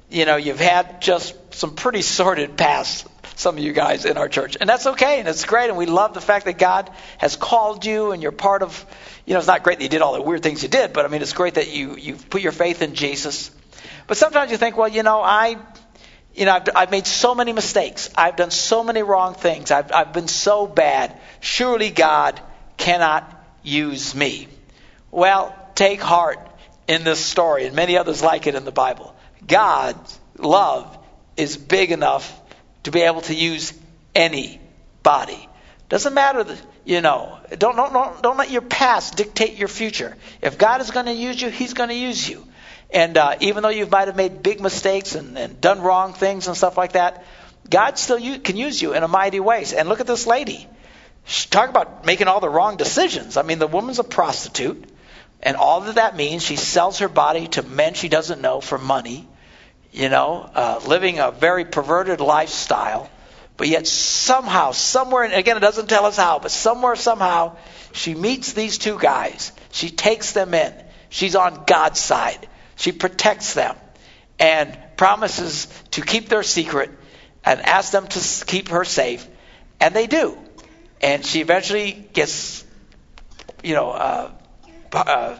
[0.09, 4.29] you know, you've had just some pretty sordid past some of you guys in our
[4.29, 4.57] church.
[4.59, 7.85] And that's okay, and it's great, and we love the fact that God has called
[7.85, 8.85] you and you're part of,
[9.25, 11.05] you know, it's not great that you did all the weird things you did, but
[11.05, 13.51] I mean, it's great that you, you put your faith in Jesus.
[14.07, 15.57] But sometimes you think, well, you know, I,
[16.33, 18.09] you know, I've, I've made so many mistakes.
[18.15, 19.71] I've done so many wrong things.
[19.71, 21.19] I've, I've been so bad.
[21.39, 22.39] Surely God
[22.77, 23.31] cannot
[23.63, 24.47] use me.
[25.11, 26.39] Well, take heart
[26.87, 29.15] in this story and many others like it in the Bible.
[29.45, 30.97] God's love
[31.37, 32.41] is big enough
[32.85, 33.73] to be able to use
[34.13, 34.61] any
[35.01, 35.49] body.
[35.89, 37.39] Doesn't matter, that, you know.
[37.57, 40.15] Don't, don't, don't, don't let your past dictate your future.
[40.41, 42.45] If God is going to use you, He's going to use you.
[42.91, 46.47] And uh, even though you might have made big mistakes and, and done wrong things
[46.47, 47.25] and stuff like that,
[47.67, 49.73] God still can use you in a mighty ways.
[49.73, 50.67] And look at this lady.
[51.25, 53.35] She, talk about making all the wrong decisions.
[53.35, 54.87] I mean, the woman's a prostitute,
[55.41, 58.77] and all that that means, she sells her body to men she doesn't know for
[58.77, 59.27] money
[59.95, 63.09] you know, uh, living a very perverted lifestyle,
[63.55, 67.55] but yet somehow, somewhere, and again, it doesn't tell us how, but somewhere, somehow,
[67.93, 69.53] she meets these two guys.
[69.71, 70.73] She takes them in.
[71.09, 72.47] She's on God's side.
[72.75, 73.75] She protects them.
[74.39, 76.89] and promises to keep their secret
[77.43, 79.27] and asks them to keep her safe,
[79.79, 80.37] and they do.
[81.01, 82.63] And she eventually gets,
[83.63, 84.31] you know, uh,
[84.93, 85.39] uh,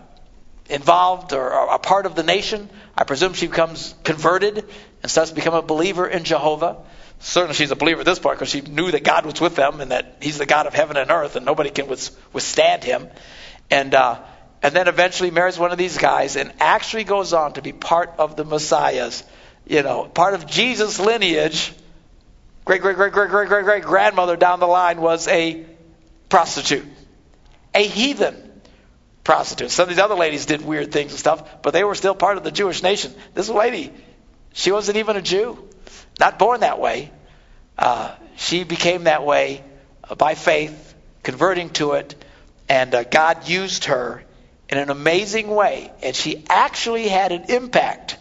[0.70, 2.70] involved or, or a part of the nation.
[2.98, 4.64] I presume she becomes converted
[5.04, 6.78] and starts to become a believer in Jehovah.
[7.20, 9.82] Certainly, she's a believer at this point because she knew that God was with them
[9.82, 13.08] and that He's the God of heaven and earth, and nobody can withstand Him.
[13.70, 14.20] And uh,
[14.62, 18.14] and then eventually marries one of these guys and actually goes on to be part
[18.18, 19.24] of the Messiah's,
[19.68, 21.74] you know, part of Jesus' lineage.
[22.64, 25.66] Great, great, great, great, great, great, great grandmother down the line was a
[26.30, 26.86] prostitute,
[27.74, 28.46] a heathen
[29.26, 29.72] prostitute.
[29.72, 32.38] Some of these other ladies did weird things and stuff, but they were still part
[32.38, 33.14] of the Jewish nation.
[33.34, 33.92] This lady,
[34.54, 35.68] she wasn't even a Jew,
[36.18, 37.12] not born that way.
[37.78, 39.64] Uh, she became that way
[40.18, 42.16] by faith, converting to it,
[42.70, 44.24] and uh, God used her
[44.70, 45.92] in an amazing way.
[46.02, 48.18] And she actually had an impact,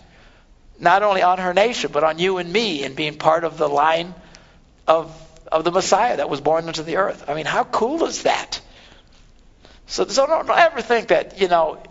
[0.80, 3.68] not only on her nation, but on you and me, in being part of the
[3.68, 4.14] line
[4.88, 5.14] of,
[5.52, 7.28] of the Messiah that was born into the earth.
[7.28, 8.60] I mean, how cool is that?
[9.86, 11.82] So, so don't, don't ever think that, you know,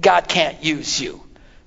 [0.00, 1.22] God can't use you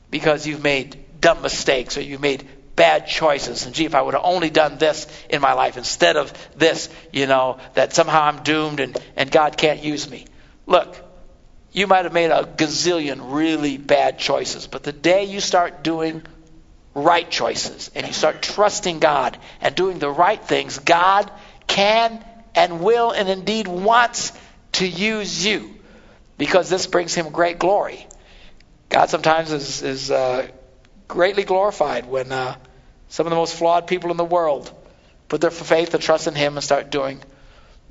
[0.10, 3.66] because you've made dumb mistakes or you've made bad choices.
[3.66, 6.90] And gee, if I would have only done this in my life instead of this,
[7.12, 10.26] you know, that somehow I'm doomed and, and God can't use me.
[10.66, 10.96] Look,
[11.72, 16.24] you might have made a gazillion really bad choices, but the day you start doing
[16.94, 21.30] right choices and you start trusting God and doing the right things, God
[21.68, 22.24] can
[22.56, 24.32] and will and indeed wants
[24.76, 25.74] to use you
[26.38, 28.08] because this brings him great glory.
[28.90, 30.48] God sometimes is, is uh,
[31.08, 32.56] greatly glorified when uh,
[33.10, 34.72] some of the most flawed people in the world
[35.28, 37.22] put their faith and trust in him and start doing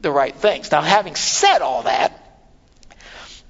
[0.01, 0.71] the right things.
[0.71, 2.21] Now, having said all that,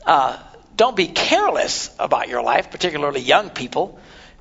[0.06, 0.38] uh,
[0.76, 3.98] don't be careless about your life, particularly young people.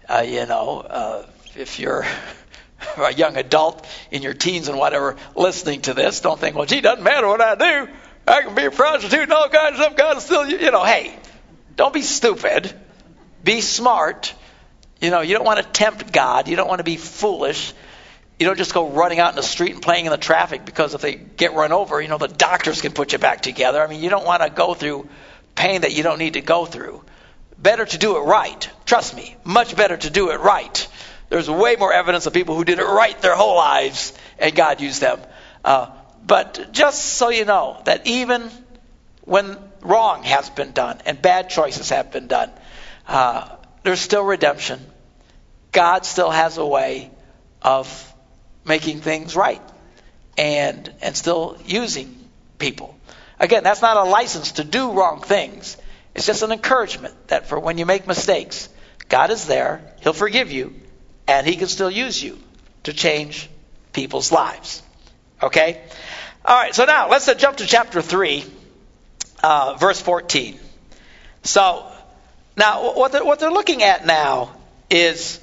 [0.07, 1.25] Uh, you know, uh,
[1.55, 2.05] if you're
[2.97, 6.81] a young adult in your teens and whatever listening to this, don't think, well, gee,
[6.81, 7.91] doesn't matter what I do.
[8.27, 9.97] I can be a prostitute and all kinds of stuff.
[9.97, 11.15] God still, you know, hey,
[11.75, 12.73] don't be stupid.
[13.43, 14.33] Be smart.
[15.01, 16.47] You know, you don't want to tempt God.
[16.47, 17.73] You don't want to be foolish.
[18.39, 20.93] You don't just go running out in the street and playing in the traffic because
[20.93, 23.81] if they get run over, you know, the doctors can put you back together.
[23.81, 25.07] I mean, you don't want to go through
[25.55, 27.03] pain that you don't need to go through.
[27.57, 28.69] Better to do it right.
[28.85, 30.87] Trust me, much better to do it right.
[31.29, 34.81] There's way more evidence of people who did it right their whole lives and God
[34.81, 35.19] used them.
[35.63, 35.87] Uh,
[36.25, 38.49] but just so you know that even
[39.21, 42.51] when wrong has been done and bad choices have been done,
[43.07, 43.49] uh,
[43.83, 44.79] there's still redemption.
[45.71, 47.11] God still has a way
[47.61, 48.13] of
[48.65, 49.61] making things right
[50.37, 52.15] and and still using
[52.57, 52.97] people.
[53.39, 55.77] Again, that's not a license to do wrong things.
[56.15, 58.69] It's just an encouragement that for when you make mistakes,
[59.09, 60.75] God is there, He'll forgive you,
[61.27, 62.39] and He can still use you
[62.83, 63.49] to change
[63.91, 64.81] people's lives.
[65.41, 65.81] Okay?
[66.45, 68.43] All right, so now let's uh, jump to chapter 3,
[69.43, 70.59] uh, verse 14.
[71.43, 71.85] So,
[72.57, 74.55] now what they're, what they're looking at now
[74.89, 75.39] is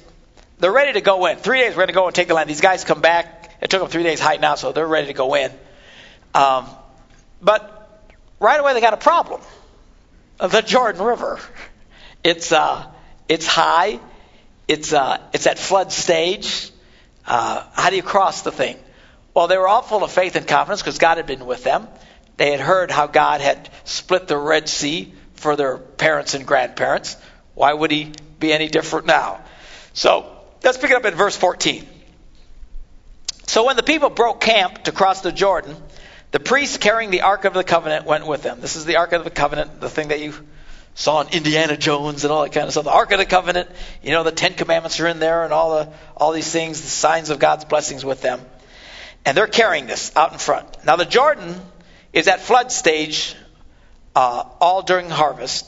[0.59, 1.37] they're ready to go in.
[1.37, 2.49] Three days, we're going to go and take the land.
[2.49, 3.57] These guys come back.
[3.61, 5.51] It took them three days hiding out, so they're ready to go in.
[6.33, 6.67] Um,
[7.41, 8.03] but
[8.39, 9.41] right away they got a problem.
[10.39, 11.39] The Jordan River.
[12.23, 12.85] It's uh,
[13.27, 13.99] it's high.
[14.67, 16.71] It's uh, it's at flood stage.
[17.25, 18.77] Uh, how do you cross the thing?
[19.33, 21.87] Well, they were all full of faith and confidence because God had been with them.
[22.37, 27.17] They had heard how God had split the Red Sea for their parents and grandparents.
[27.53, 29.41] Why would He be any different now?
[29.93, 30.25] So
[30.63, 31.87] let's pick it up in verse 14.
[33.47, 35.75] So when the people broke camp to cross the Jordan,
[36.31, 38.61] the priests carrying the Ark of the Covenant went with them.
[38.61, 40.33] This is the Ark of the Covenant, the thing that you
[40.95, 42.85] saw in Indiana Jones and all that kind of stuff.
[42.85, 43.69] The Ark of the Covenant,
[44.01, 46.87] you know, the Ten Commandments are in there and all the all these things, the
[46.87, 48.39] signs of God's blessings with them.
[49.25, 50.83] And they're carrying this out in front.
[50.85, 51.55] Now the Jordan
[52.13, 53.35] is at flood stage
[54.15, 55.67] uh, all during harvest.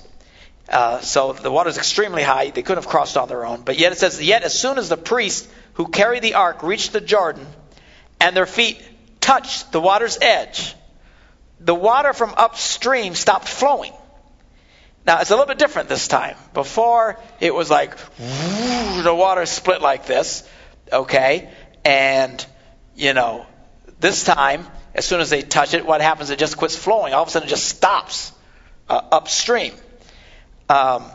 [0.68, 2.50] Uh, so the water is extremely high.
[2.50, 3.62] They couldn't have crossed on their own.
[3.64, 6.94] But yet it says, yet as soon as the priests who carry the ark reached
[6.94, 7.46] the Jordan,
[8.20, 8.82] and their feet
[9.20, 10.76] touched the water's edge,
[11.60, 13.94] the water from upstream stopped flowing.
[15.06, 16.38] Now, it's a little bit different this time.
[16.54, 20.48] Before, it was like, the water split like this,
[20.92, 21.50] okay?
[21.84, 22.46] And,
[22.96, 23.46] you know,
[24.00, 26.30] this time, as soon as they touch it, what happens?
[26.30, 27.14] It just quits flowing.
[27.14, 28.32] All of a sudden, it just stops
[28.90, 29.74] uh, upstream.
[30.70, 31.06] Um,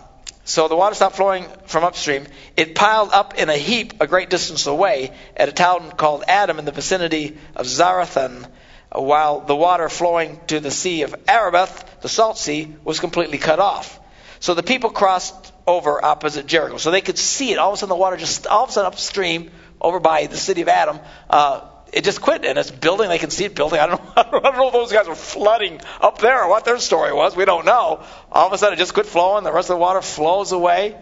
[0.45, 2.26] so the water stopped flowing from upstream.
[2.57, 6.59] It piled up in a heap a great distance away at a town called Adam
[6.59, 8.49] in the vicinity of Zarethan,
[8.91, 11.68] while the water flowing to the sea of Arabah,
[12.01, 14.01] the salt sea, was completely cut off.
[14.41, 16.79] So the people crossed over opposite Jericho.
[16.79, 17.59] So they could see it.
[17.59, 19.51] All of a sudden, the water just, all of a sudden, upstream
[19.81, 20.99] over by the city of Adam,
[21.31, 21.62] uh,
[21.93, 22.45] it just quit.
[22.45, 23.09] And it's building.
[23.09, 23.81] They can see it building.
[23.81, 26.64] I don't, know, I don't know if those guys were flooding up there or what
[26.64, 27.37] their story was.
[27.37, 28.03] We don't know.
[28.31, 29.45] All of a sudden, it just quit flowing.
[29.45, 30.97] The rest of the water flows away.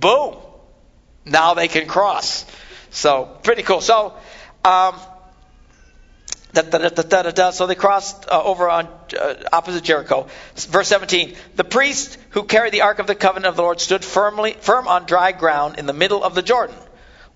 [0.00, 0.36] Boom.
[1.24, 2.44] Now they can cross.
[2.90, 3.80] So, pretty cool.
[3.80, 4.14] So,
[4.64, 4.94] um,
[6.50, 8.88] Da, da, da, so they crossed uh, over on
[9.18, 10.28] uh, opposite Jericho.
[10.56, 14.02] Verse 17: The priest who carried the ark of the covenant of the Lord stood
[14.02, 16.74] firmly, firm on dry ground in the middle of the Jordan,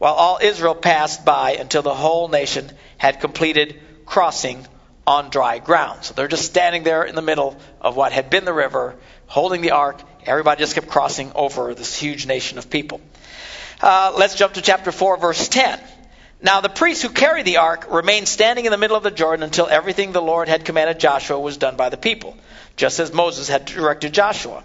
[0.02, 4.66] while all Israel passed by until the whole nation had completed crossing
[5.06, 6.02] on dry ground.
[6.02, 8.96] So they're just standing there in the middle of what had been the river,
[9.28, 10.00] holding the ark.
[10.26, 13.00] Everybody just kept crossing over this huge nation of people.
[13.80, 15.78] Uh, let's jump to chapter 4, verse 10.
[16.40, 19.44] Now the priests who carried the ark remained standing in the middle of the Jordan
[19.44, 22.36] until everything the Lord had commanded Joshua was done by the people,
[22.74, 24.64] just as Moses had directed Joshua.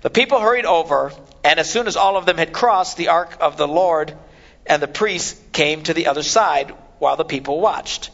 [0.00, 1.12] The people hurried over,
[1.44, 4.16] and as soon as all of them had crossed, the ark of the Lord
[4.70, 8.10] and the priests came to the other side while the people watched.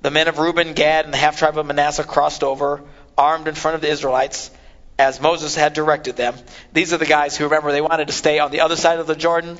[0.00, 2.82] The men of Reuben, Gad, and the half tribe of Manasseh crossed over,
[3.16, 4.50] armed in front of the Israelites,
[4.98, 6.34] as Moses had directed them.
[6.72, 9.06] These are the guys who remember they wanted to stay on the other side of
[9.06, 9.56] the Jordan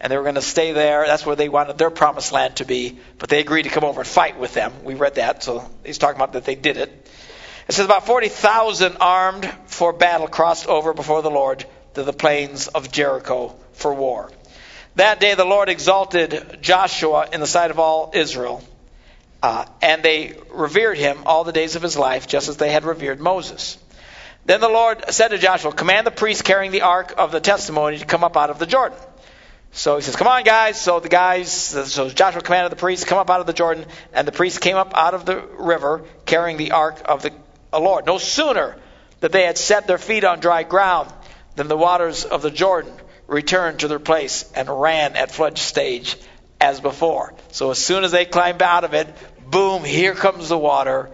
[0.00, 1.06] and they were going to stay there.
[1.06, 4.00] That's where they wanted their promised land to be, but they agreed to come over
[4.00, 4.72] and fight with them.
[4.82, 6.90] We read that, so he's talking about that they did it.
[7.68, 11.64] It says about 40,000 armed for battle crossed over before the Lord
[11.94, 14.30] to the plains of Jericho for war.
[14.96, 18.62] That day the Lord exalted Joshua in the sight of all Israel,
[19.42, 22.84] uh, and they revered him all the days of his life, just as they had
[22.84, 23.76] revered Moses.
[24.46, 27.98] Then the Lord said to Joshua, Command the priests carrying the ark of the testimony
[27.98, 28.98] to come up out of the Jordan.
[29.72, 30.80] So he says, Come on, guys.
[30.80, 34.28] So the guys, so Joshua commanded the priests, come up out of the Jordan, and
[34.28, 37.32] the priests came up out of the river carrying the ark of the
[37.72, 38.06] Lord.
[38.06, 38.76] No sooner
[39.20, 41.12] that they had set their feet on dry ground
[41.56, 42.92] than the waters of the Jordan
[43.26, 46.16] returned to their place and ran at flood stage
[46.60, 47.34] as before.
[47.52, 49.08] So as soon as they climbed out of it,
[49.50, 51.10] boom, here comes the water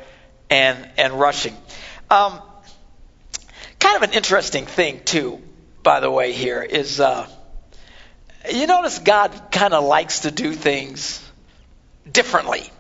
[0.49, 1.57] and, and rushing.
[2.11, 2.41] Um,
[3.79, 5.41] kind of an interesting thing, too,
[5.83, 7.01] by the way, here is.
[7.01, 7.29] Uh,
[8.51, 11.23] you notice God kind of likes to do things
[12.11, 12.71] differently.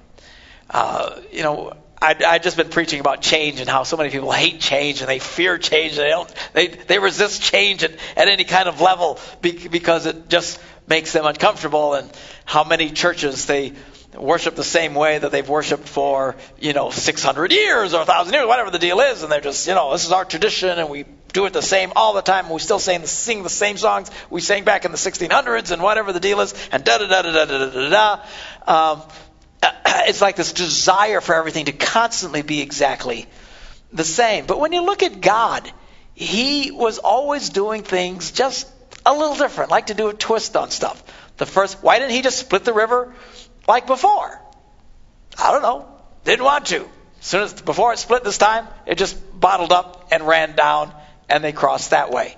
[0.68, 4.32] Uh, you know, I, I just been preaching about change and how so many people
[4.32, 5.92] hate change and they fear change.
[5.92, 6.34] And they don't.
[6.54, 11.26] They they resist change at, at any kind of level because it just makes them
[11.26, 11.94] uncomfortable.
[11.94, 12.10] And
[12.46, 13.74] how many churches they
[14.14, 18.46] worship the same way that they've worshipped for you know 600 years or 1,000 years,
[18.46, 21.04] whatever the deal is, and they're just you know this is our tradition and we
[21.32, 22.46] do it the same all the time.
[22.46, 25.82] And we still sing, sing the same songs we sang back in the 1600s and
[25.82, 27.90] whatever the deal is, and da da da da da da da
[28.66, 28.92] da.
[28.94, 29.02] Um,
[29.86, 33.26] it's like this desire for everything to constantly be exactly
[33.92, 34.46] the same.
[34.46, 35.70] But when you look at God,
[36.14, 38.68] He was always doing things just
[39.04, 41.02] a little different, like to do a twist on stuff.
[41.36, 43.14] The first, why didn't He just split the river
[43.66, 44.40] like before?
[45.38, 45.88] I don't know.
[46.24, 46.88] Didn't want to.
[47.20, 50.92] As soon as before it split this time, it just bottled up and ran down
[51.28, 52.36] and they crossed that way.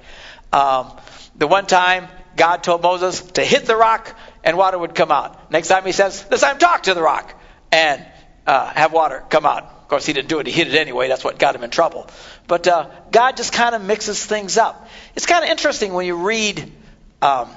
[0.52, 0.92] Um,
[1.36, 5.50] the one time God told Moses to hit the rock and water would come out.
[5.50, 7.34] Next time he says, this time talk to the rock
[7.70, 8.04] and
[8.46, 9.62] uh, have water come out.
[9.64, 10.46] Of course, he didn't do it.
[10.46, 11.08] He hit it anyway.
[11.08, 12.08] That's what got him in trouble.
[12.46, 14.88] But uh, God just kind of mixes things up.
[15.14, 16.72] It's kind of interesting when you read
[17.20, 17.50] um,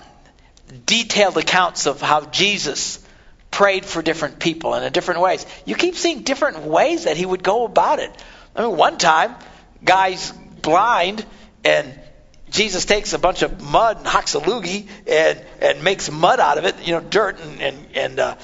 [0.85, 3.03] detailed accounts of how Jesus
[3.51, 5.45] prayed for different people and in different ways.
[5.65, 8.11] You keep seeing different ways that he would go about it.
[8.55, 9.35] I mean, one time,
[9.83, 11.25] guys blind,
[11.63, 11.97] and
[12.55, 16.87] Jesus takes a bunch of mud and loogie and, and makes mud out of it,
[16.87, 18.35] you know, dirt, and, and, and uh,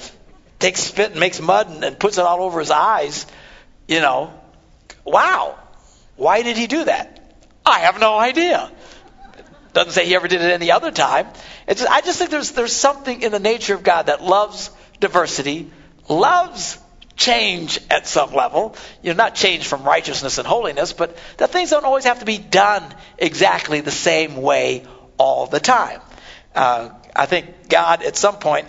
[0.58, 3.26] takes spit and makes mud and, and puts it all over his eyes.
[3.88, 4.38] You know,
[5.02, 5.58] wow.
[6.16, 7.36] Why did he do that?
[7.64, 8.70] I have no idea.
[9.72, 11.26] Doesn't say he ever did it any other time.
[11.66, 15.70] It's, I just think there's, there's something in the nature of God that loves diversity,
[16.06, 16.78] loves
[17.16, 18.76] change at some level.
[19.02, 22.24] You know, not change from righteousness and holiness, but that things don't always have to
[22.24, 22.82] be done
[23.18, 24.84] exactly the same way
[25.18, 26.00] all the time.
[26.54, 28.66] Uh, I think God at some point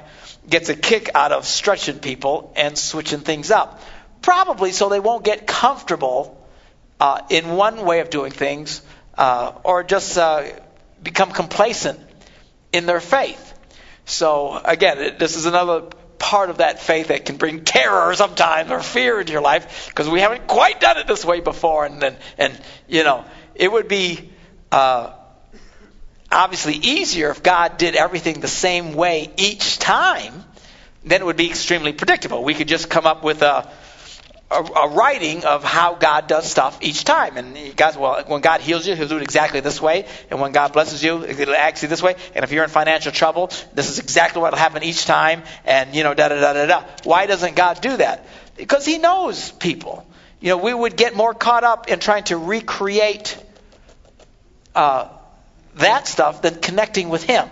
[0.48, 3.82] gets a kick out of stretching people and switching things up.
[4.22, 6.40] Probably so they won't get comfortable
[7.00, 8.82] uh, in one way of doing things
[9.18, 10.44] uh, or just uh,
[11.02, 12.00] become complacent
[12.72, 13.54] in their faith.
[14.06, 15.84] So, again, this is another
[16.24, 20.10] part of that faith that can bring terror sometimes or fear into your life because
[20.10, 21.86] we haven't quite done it this way before.
[21.86, 22.58] And then, and
[22.88, 24.30] you know, it would be
[24.72, 25.12] uh,
[26.32, 30.46] obviously easier if God did everything the same way each time.
[31.04, 32.42] Then it would be extremely predictable.
[32.42, 33.70] We could just come up with a
[34.54, 37.38] a, a writing of how God does stuff each time.
[37.38, 40.06] And guys, well, when God heals you, He'll do it exactly this way.
[40.30, 42.16] And when God blesses you, it'll actually this way.
[42.36, 45.44] And if you're in financial trouble, this is exactly what will happen each time.
[45.66, 46.84] And you know, da da da da da.
[47.04, 48.26] Why doesn't God do that?
[48.56, 50.06] Because He knows people.
[50.40, 53.38] You know, we would get more caught up in trying to recreate
[54.76, 55.10] uh,
[55.76, 57.50] that stuff than connecting with Him.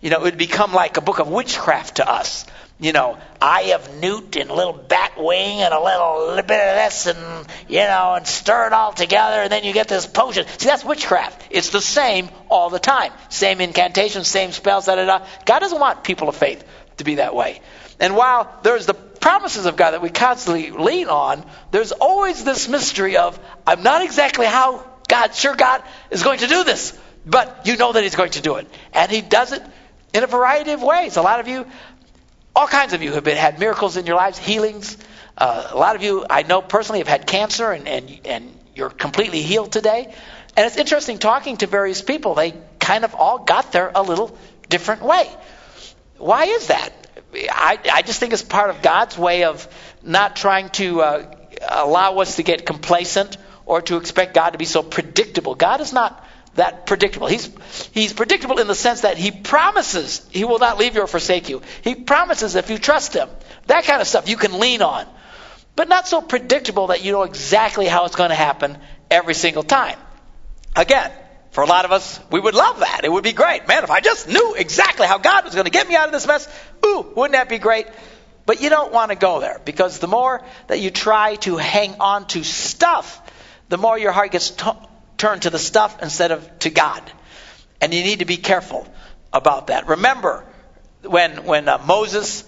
[0.00, 2.46] You know, it would become like a book of witchcraft to us
[2.78, 6.60] you know, eye of newt and a little bat wing and a little, little bit
[6.60, 10.06] of this and, you know, and stir it all together and then you get this
[10.06, 10.46] potion.
[10.58, 11.48] See, that's witchcraft.
[11.50, 13.12] It's the same all the time.
[13.30, 15.26] Same incantations, same spells, da da da.
[15.46, 16.64] God doesn't want people of faith
[16.98, 17.60] to be that way.
[17.98, 22.68] And while there's the promises of God that we constantly lean on, there's always this
[22.68, 27.62] mystery of, I'm not exactly how God, sure God is going to do this, but
[27.64, 28.68] you know that He's going to do it.
[28.92, 29.62] And He does it
[30.12, 31.16] in a variety of ways.
[31.16, 31.66] A lot of you
[32.56, 34.96] all kinds of you have been, had miracles in your lives, healings.
[35.36, 38.88] Uh, a lot of you I know personally have had cancer and, and, and you're
[38.88, 40.14] completely healed today.
[40.56, 42.34] And it's interesting talking to various people.
[42.34, 44.36] They kind of all got there a little
[44.70, 45.30] different way.
[46.16, 46.90] Why is that?
[47.34, 49.68] I, I just think it's part of God's way of
[50.02, 51.34] not trying to uh,
[51.68, 53.36] allow us to get complacent
[53.66, 55.54] or to expect God to be so predictable.
[55.54, 56.25] God is not
[56.56, 57.26] that predictable.
[57.26, 57.50] He's,
[57.92, 61.48] he's predictable in the sense that he promises he will not leave you or forsake
[61.48, 61.62] you.
[61.82, 63.28] He promises if you trust him.
[63.66, 65.06] That kind of stuff you can lean on.
[65.76, 68.78] But not so predictable that you know exactly how it's going to happen
[69.10, 69.98] every single time.
[70.74, 71.12] Again,
[71.50, 73.02] for a lot of us, we would love that.
[73.04, 73.66] It would be great.
[73.68, 76.12] Man, if I just knew exactly how God was going to get me out of
[76.12, 76.48] this mess,
[76.84, 77.86] ooh, wouldn't that be great?
[78.46, 81.96] But you don't want to go there because the more that you try to hang
[82.00, 83.20] on to stuff,
[83.68, 84.70] the more your heart gets t-
[85.16, 87.02] turn to the stuff instead of to God.
[87.80, 88.86] And you need to be careful
[89.32, 89.88] about that.
[89.88, 90.44] Remember
[91.02, 92.44] when when uh, Moses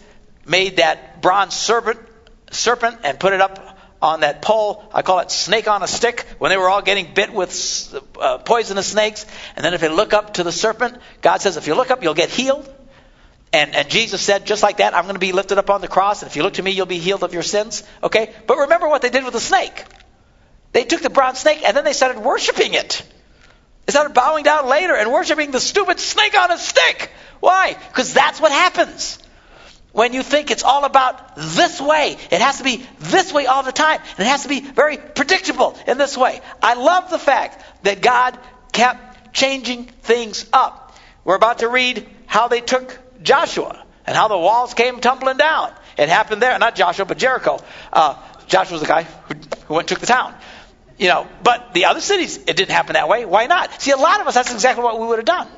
[0.47, 1.99] made that bronze serpent
[2.51, 4.85] serpent and put it up on that pole.
[4.93, 6.27] I call it snake on a stick.
[6.39, 10.13] When they were all getting bit with uh, poisonous snakes, and then if they look
[10.13, 12.73] up to the serpent, God says, if you look up, you'll get healed.
[13.53, 15.89] And, and Jesus said, just like that, I'm going to be lifted up on the
[15.89, 17.83] cross, and if you look to me, you'll be healed of your sins.
[18.03, 18.33] Okay?
[18.47, 19.85] But remember what they did with the snake.
[20.73, 23.03] They took the bronze snake and then they started worshiping it.
[23.87, 27.11] They started bowing down later and worshiping the stupid snake on a stick.
[27.41, 27.77] Why?
[27.89, 29.19] Because that's what happens.
[29.93, 33.63] When you think it's all about this way, it has to be this way all
[33.63, 34.01] the time.
[34.19, 36.41] And it has to be very predictable in this way.
[36.63, 38.39] I love the fact that God
[38.73, 40.97] kept changing things up.
[41.25, 45.73] We're about to read how they took Joshua and how the walls came tumbling down.
[45.97, 47.59] It happened there, not Joshua, but Jericho.
[47.93, 48.15] Uh,
[48.47, 49.35] Joshua was the guy who,
[49.67, 50.35] who went and took the town.
[50.99, 53.25] You know, but the other cities, it didn't happen that way.
[53.25, 53.81] Why not?
[53.81, 55.49] See, a lot of us, that's exactly what we would have done.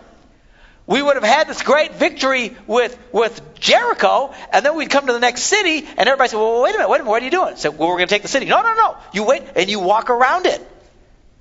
[0.86, 5.12] We would have had this great victory with, with Jericho, and then we'd come to
[5.12, 7.24] the next city, and everybody said, well, wait a minute, wait a minute, what are
[7.24, 7.56] you doing?
[7.56, 8.46] So, well, we're going to take the city.
[8.46, 8.96] No, no, no.
[9.14, 10.60] You wait, and you walk around it.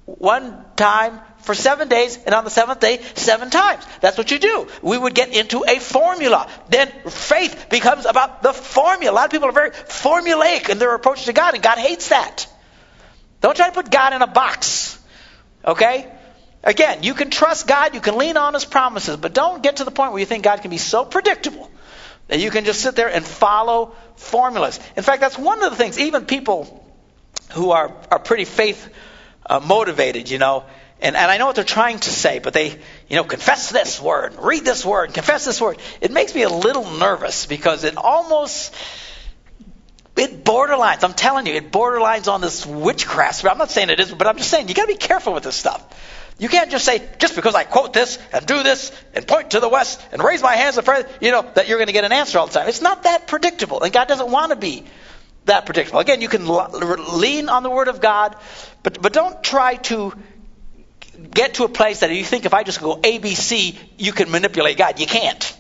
[0.06, 3.84] One time for seven days, and on the seventh day, seven times.
[4.02, 4.68] That's what you do.
[4.82, 6.50] We would get into a formula.
[6.70, 9.14] Then faith becomes about the formula.
[9.14, 12.10] A lot of people are very formulaic in their approach to God, and God hates
[12.10, 12.48] that.
[13.42, 15.00] Don't try to put God in a box.
[15.66, 16.12] Okay?
[16.64, 19.86] Again, you can trust God, you can lean on His promises, but don't get to
[19.86, 21.70] the point where you think God can be so predictable
[22.28, 24.80] that you can just sit there and follow formulas.
[24.96, 26.86] In fact, that's one of the things, even people
[27.52, 28.94] who are, are pretty faith
[29.46, 30.66] uh, motivated, you know,
[31.02, 32.72] and, and I know what they're trying to say, but they,
[33.08, 35.78] you know, confess this word, read this word, confess this word.
[36.02, 38.76] It makes me a little nervous because it almost
[40.20, 41.04] it borderlines.
[41.04, 43.46] I'm telling you, it borderlines on this witchcraft.
[43.46, 45.44] I'm not saying it is, but I'm just saying you got to be careful with
[45.44, 45.84] this stuff.
[46.38, 49.60] You can't just say just because I quote this and do this and point to
[49.60, 52.06] the west and raise my hands and pray, you know, that you're going to get
[52.06, 52.70] an answer all the time.
[52.70, 54.86] It's not that predictable, and God doesn't want to be
[55.46, 56.00] that predictable.
[56.00, 58.36] Again, you can lean on the Word of God,
[58.84, 60.14] but but don't try to
[61.32, 64.14] get to a place that you think if I just go A B C, you
[64.14, 65.00] can manipulate God.
[65.00, 65.58] You can't.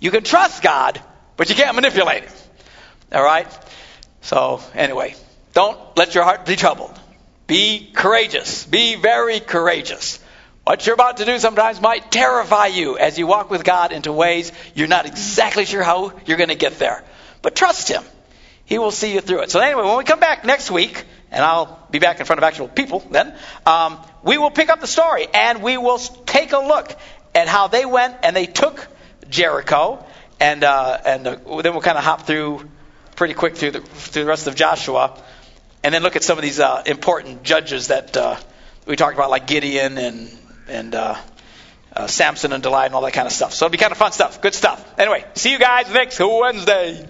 [0.00, 1.02] You can trust God,
[1.36, 2.32] but you can't manipulate Him.
[3.12, 3.46] All right.
[4.24, 5.14] So, anyway,
[5.52, 6.98] don't let your heart be troubled.
[7.46, 8.64] Be courageous.
[8.64, 10.18] Be very courageous.
[10.64, 14.12] What you're about to do sometimes might terrify you as you walk with God into
[14.12, 17.04] ways you're not exactly sure how you're going to get there.
[17.42, 18.02] But trust Him.
[18.64, 19.50] He will see you through it.
[19.50, 22.44] So, anyway, when we come back next week, and I'll be back in front of
[22.44, 23.34] actual people then,
[23.66, 26.96] um, we will pick up the story and we will take a look
[27.34, 28.88] at how they went and they took
[29.28, 30.02] Jericho,
[30.40, 32.70] and uh, and uh, then we'll kind of hop through
[33.16, 35.20] pretty quick through the, through the rest of Joshua,
[35.82, 38.36] and then look at some of these uh, important judges that uh,
[38.86, 40.38] we talked about, like Gideon and
[40.68, 41.16] and uh,
[41.94, 43.52] uh Samson and Delilah and all that kind of stuff.
[43.52, 44.98] So it'll be kind of fun stuff, good stuff.
[44.98, 47.06] Anyway, see you guys next Wednesday.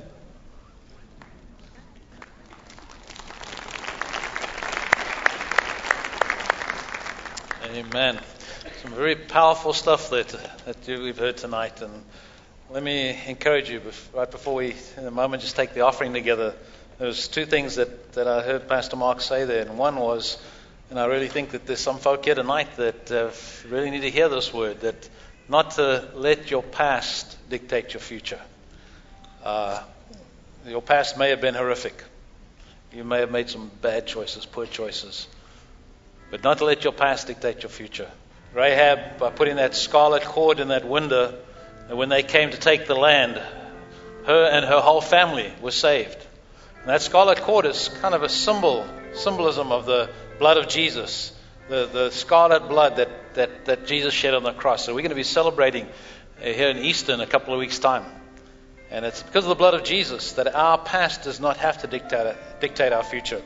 [7.74, 8.20] Amen.
[8.82, 10.28] Some very powerful stuff that,
[10.64, 12.04] that we've heard tonight, and
[12.70, 13.80] let me encourage you,
[14.14, 16.54] right before we, in a moment, just take the offering together.
[16.98, 19.62] There's two things that, that I heard Pastor Mark say there.
[19.62, 20.38] And one was,
[20.90, 23.30] and I really think that there's some folk here tonight that uh,
[23.68, 25.08] really need to hear this word, that
[25.48, 28.40] not to let your past dictate your future.
[29.44, 29.82] Uh,
[30.66, 32.02] your past may have been horrific.
[32.92, 35.28] You may have made some bad choices, poor choices.
[36.30, 38.10] But not to let your past dictate your future.
[38.54, 41.36] Rahab, by putting that scarlet cord in that window,
[41.88, 43.40] and when they came to take the land,
[44.26, 46.16] her and her whole family were saved.
[46.80, 51.32] And that scarlet cord is kind of a symbol, symbolism of the blood of Jesus,
[51.68, 54.84] the, the scarlet blood that, that, that Jesus shed on the cross.
[54.84, 57.78] So we're going to be celebrating uh, here in Easter in a couple of weeks'
[57.78, 58.04] time.
[58.90, 61.86] And it's because of the blood of Jesus that our past does not have to
[61.86, 63.42] dictate, dictate our future.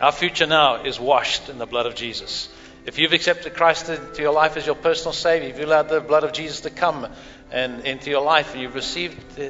[0.00, 2.48] Our future now is washed in the blood of Jesus.
[2.84, 6.00] If you've accepted Christ into your life as your personal Savior, if you allowed the
[6.00, 7.06] blood of Jesus to come
[7.52, 9.48] and into your life, and you've received the,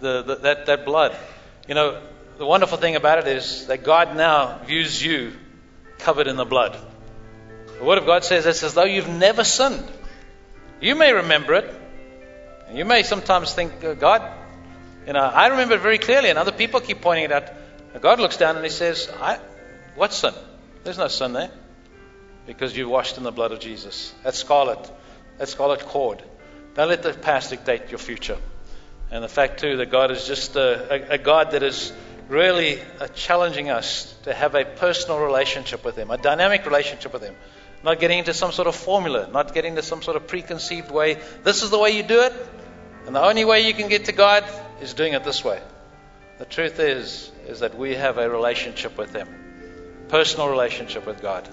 [0.00, 1.16] the, the, that, that blood,
[1.66, 2.00] you know,
[2.38, 5.32] the wonderful thing about it is that God now views you
[5.98, 6.78] covered in the blood.
[7.78, 9.84] The Word of God says it's as though you've never sinned.
[10.80, 11.74] You may remember it,
[12.68, 14.22] and you may sometimes think, uh, God,
[15.06, 17.50] you know, I remember it very clearly, and other people keep pointing it out.
[18.00, 19.06] God looks down and He says,
[19.96, 20.32] What sin?
[20.84, 21.50] There's no sin there
[22.46, 24.14] because you're washed in the blood of Jesus.
[24.22, 24.90] That scarlet,
[25.38, 26.22] that scarlet cord.
[26.74, 28.38] Don't let the past dictate your future.
[29.10, 31.92] And the fact, too, that God is just a, a, a God that is
[32.28, 37.22] really uh, challenging us to have a personal relationship with Him, a dynamic relationship with
[37.22, 37.34] Him.
[37.82, 41.18] Not getting into some sort of formula, not getting into some sort of preconceived way.
[41.42, 42.32] This is the way you do it,
[43.06, 44.44] and the only way you can get to God
[44.80, 45.60] is doing it this way.
[46.38, 51.48] The truth is, is that we have a relationship with Him, personal relationship with God.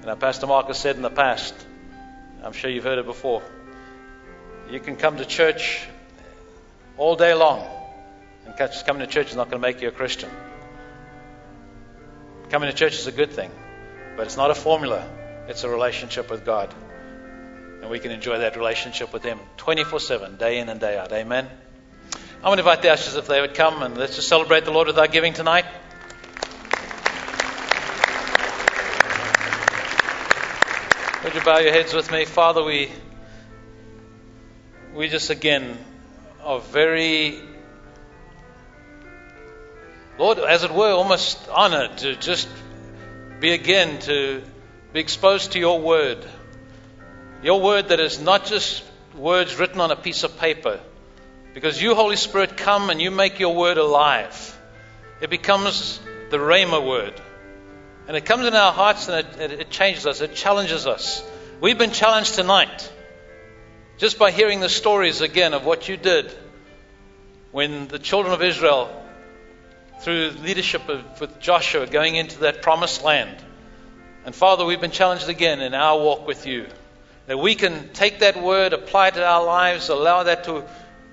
[0.00, 1.54] And our Pastor Marcus said in the past,
[2.44, 3.42] I'm sure you've heard it before,
[4.70, 5.86] you can come to church
[6.96, 7.66] all day long,
[8.46, 8.54] and
[8.86, 10.30] coming to church is not going to make you a Christian.
[12.50, 13.50] Coming to church is a good thing,
[14.16, 15.08] but it's not a formula,
[15.48, 16.74] it's a relationship with God.
[17.80, 21.12] And we can enjoy that relationship with Him 24 7, day in and day out.
[21.12, 21.48] Amen.
[22.36, 24.70] I'm going to invite the ushers if they would come, and let's just celebrate the
[24.70, 25.64] Lord with our giving tonight.
[31.24, 32.24] Would you bow your heads with me?
[32.24, 32.90] Father, we,
[34.94, 35.78] we just again
[36.44, 37.40] are very,
[40.18, 42.48] Lord, as it were, almost honored to just
[43.40, 44.42] be again to
[44.92, 46.24] be exposed to your word.
[47.42, 48.84] Your word that is not just
[49.16, 50.78] words written on a piece of paper,
[51.54, 54.58] because you, Holy Spirit, come and you make your word alive.
[55.20, 57.14] It becomes the Rhema word.
[58.08, 61.22] And it comes in our hearts and it, it, changes us, it challenges us.
[61.60, 62.90] We've been challenged tonight
[64.02, 66.28] just by hearing the stories again of what you did
[67.52, 68.90] when the children of Israel,
[70.00, 73.36] through leadership of, with Joshua, going into that promised land.
[74.24, 76.66] And Father, we've been challenged again in our walk with you
[77.28, 80.64] that we can take that word, apply it to our lives, allow that to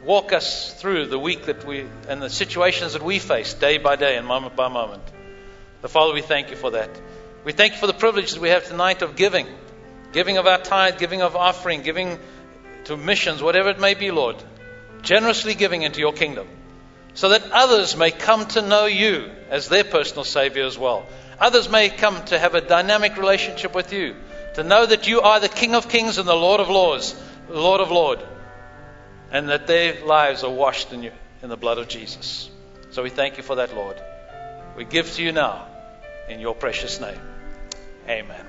[0.03, 3.97] walk us through the week that we and the situations that we face day by
[3.97, 5.03] day and moment by moment.
[5.83, 6.89] The Father, we thank you for that.
[7.45, 9.45] We thank you for the privilege that we have tonight of giving,
[10.11, 12.17] giving of our tithe, giving of offering, giving
[12.89, 14.35] to missions, whatever it may be, Lord.
[15.01, 16.47] Generously giving into your kingdom,
[17.13, 21.05] so that others may come to know you as their personal Savior as well.
[21.39, 24.15] Others may come to have a dynamic relationship with you,
[24.55, 27.15] to know that you are the King of Kings and the Lord of Lords,
[27.47, 28.23] Lord of Lords,
[29.31, 31.11] and that their lives are washed in, you,
[31.41, 32.49] in the blood of Jesus.
[32.89, 34.01] So we thank you for that, Lord.
[34.75, 35.67] We give to you now
[36.27, 37.21] in your precious name.
[38.07, 38.48] Amen.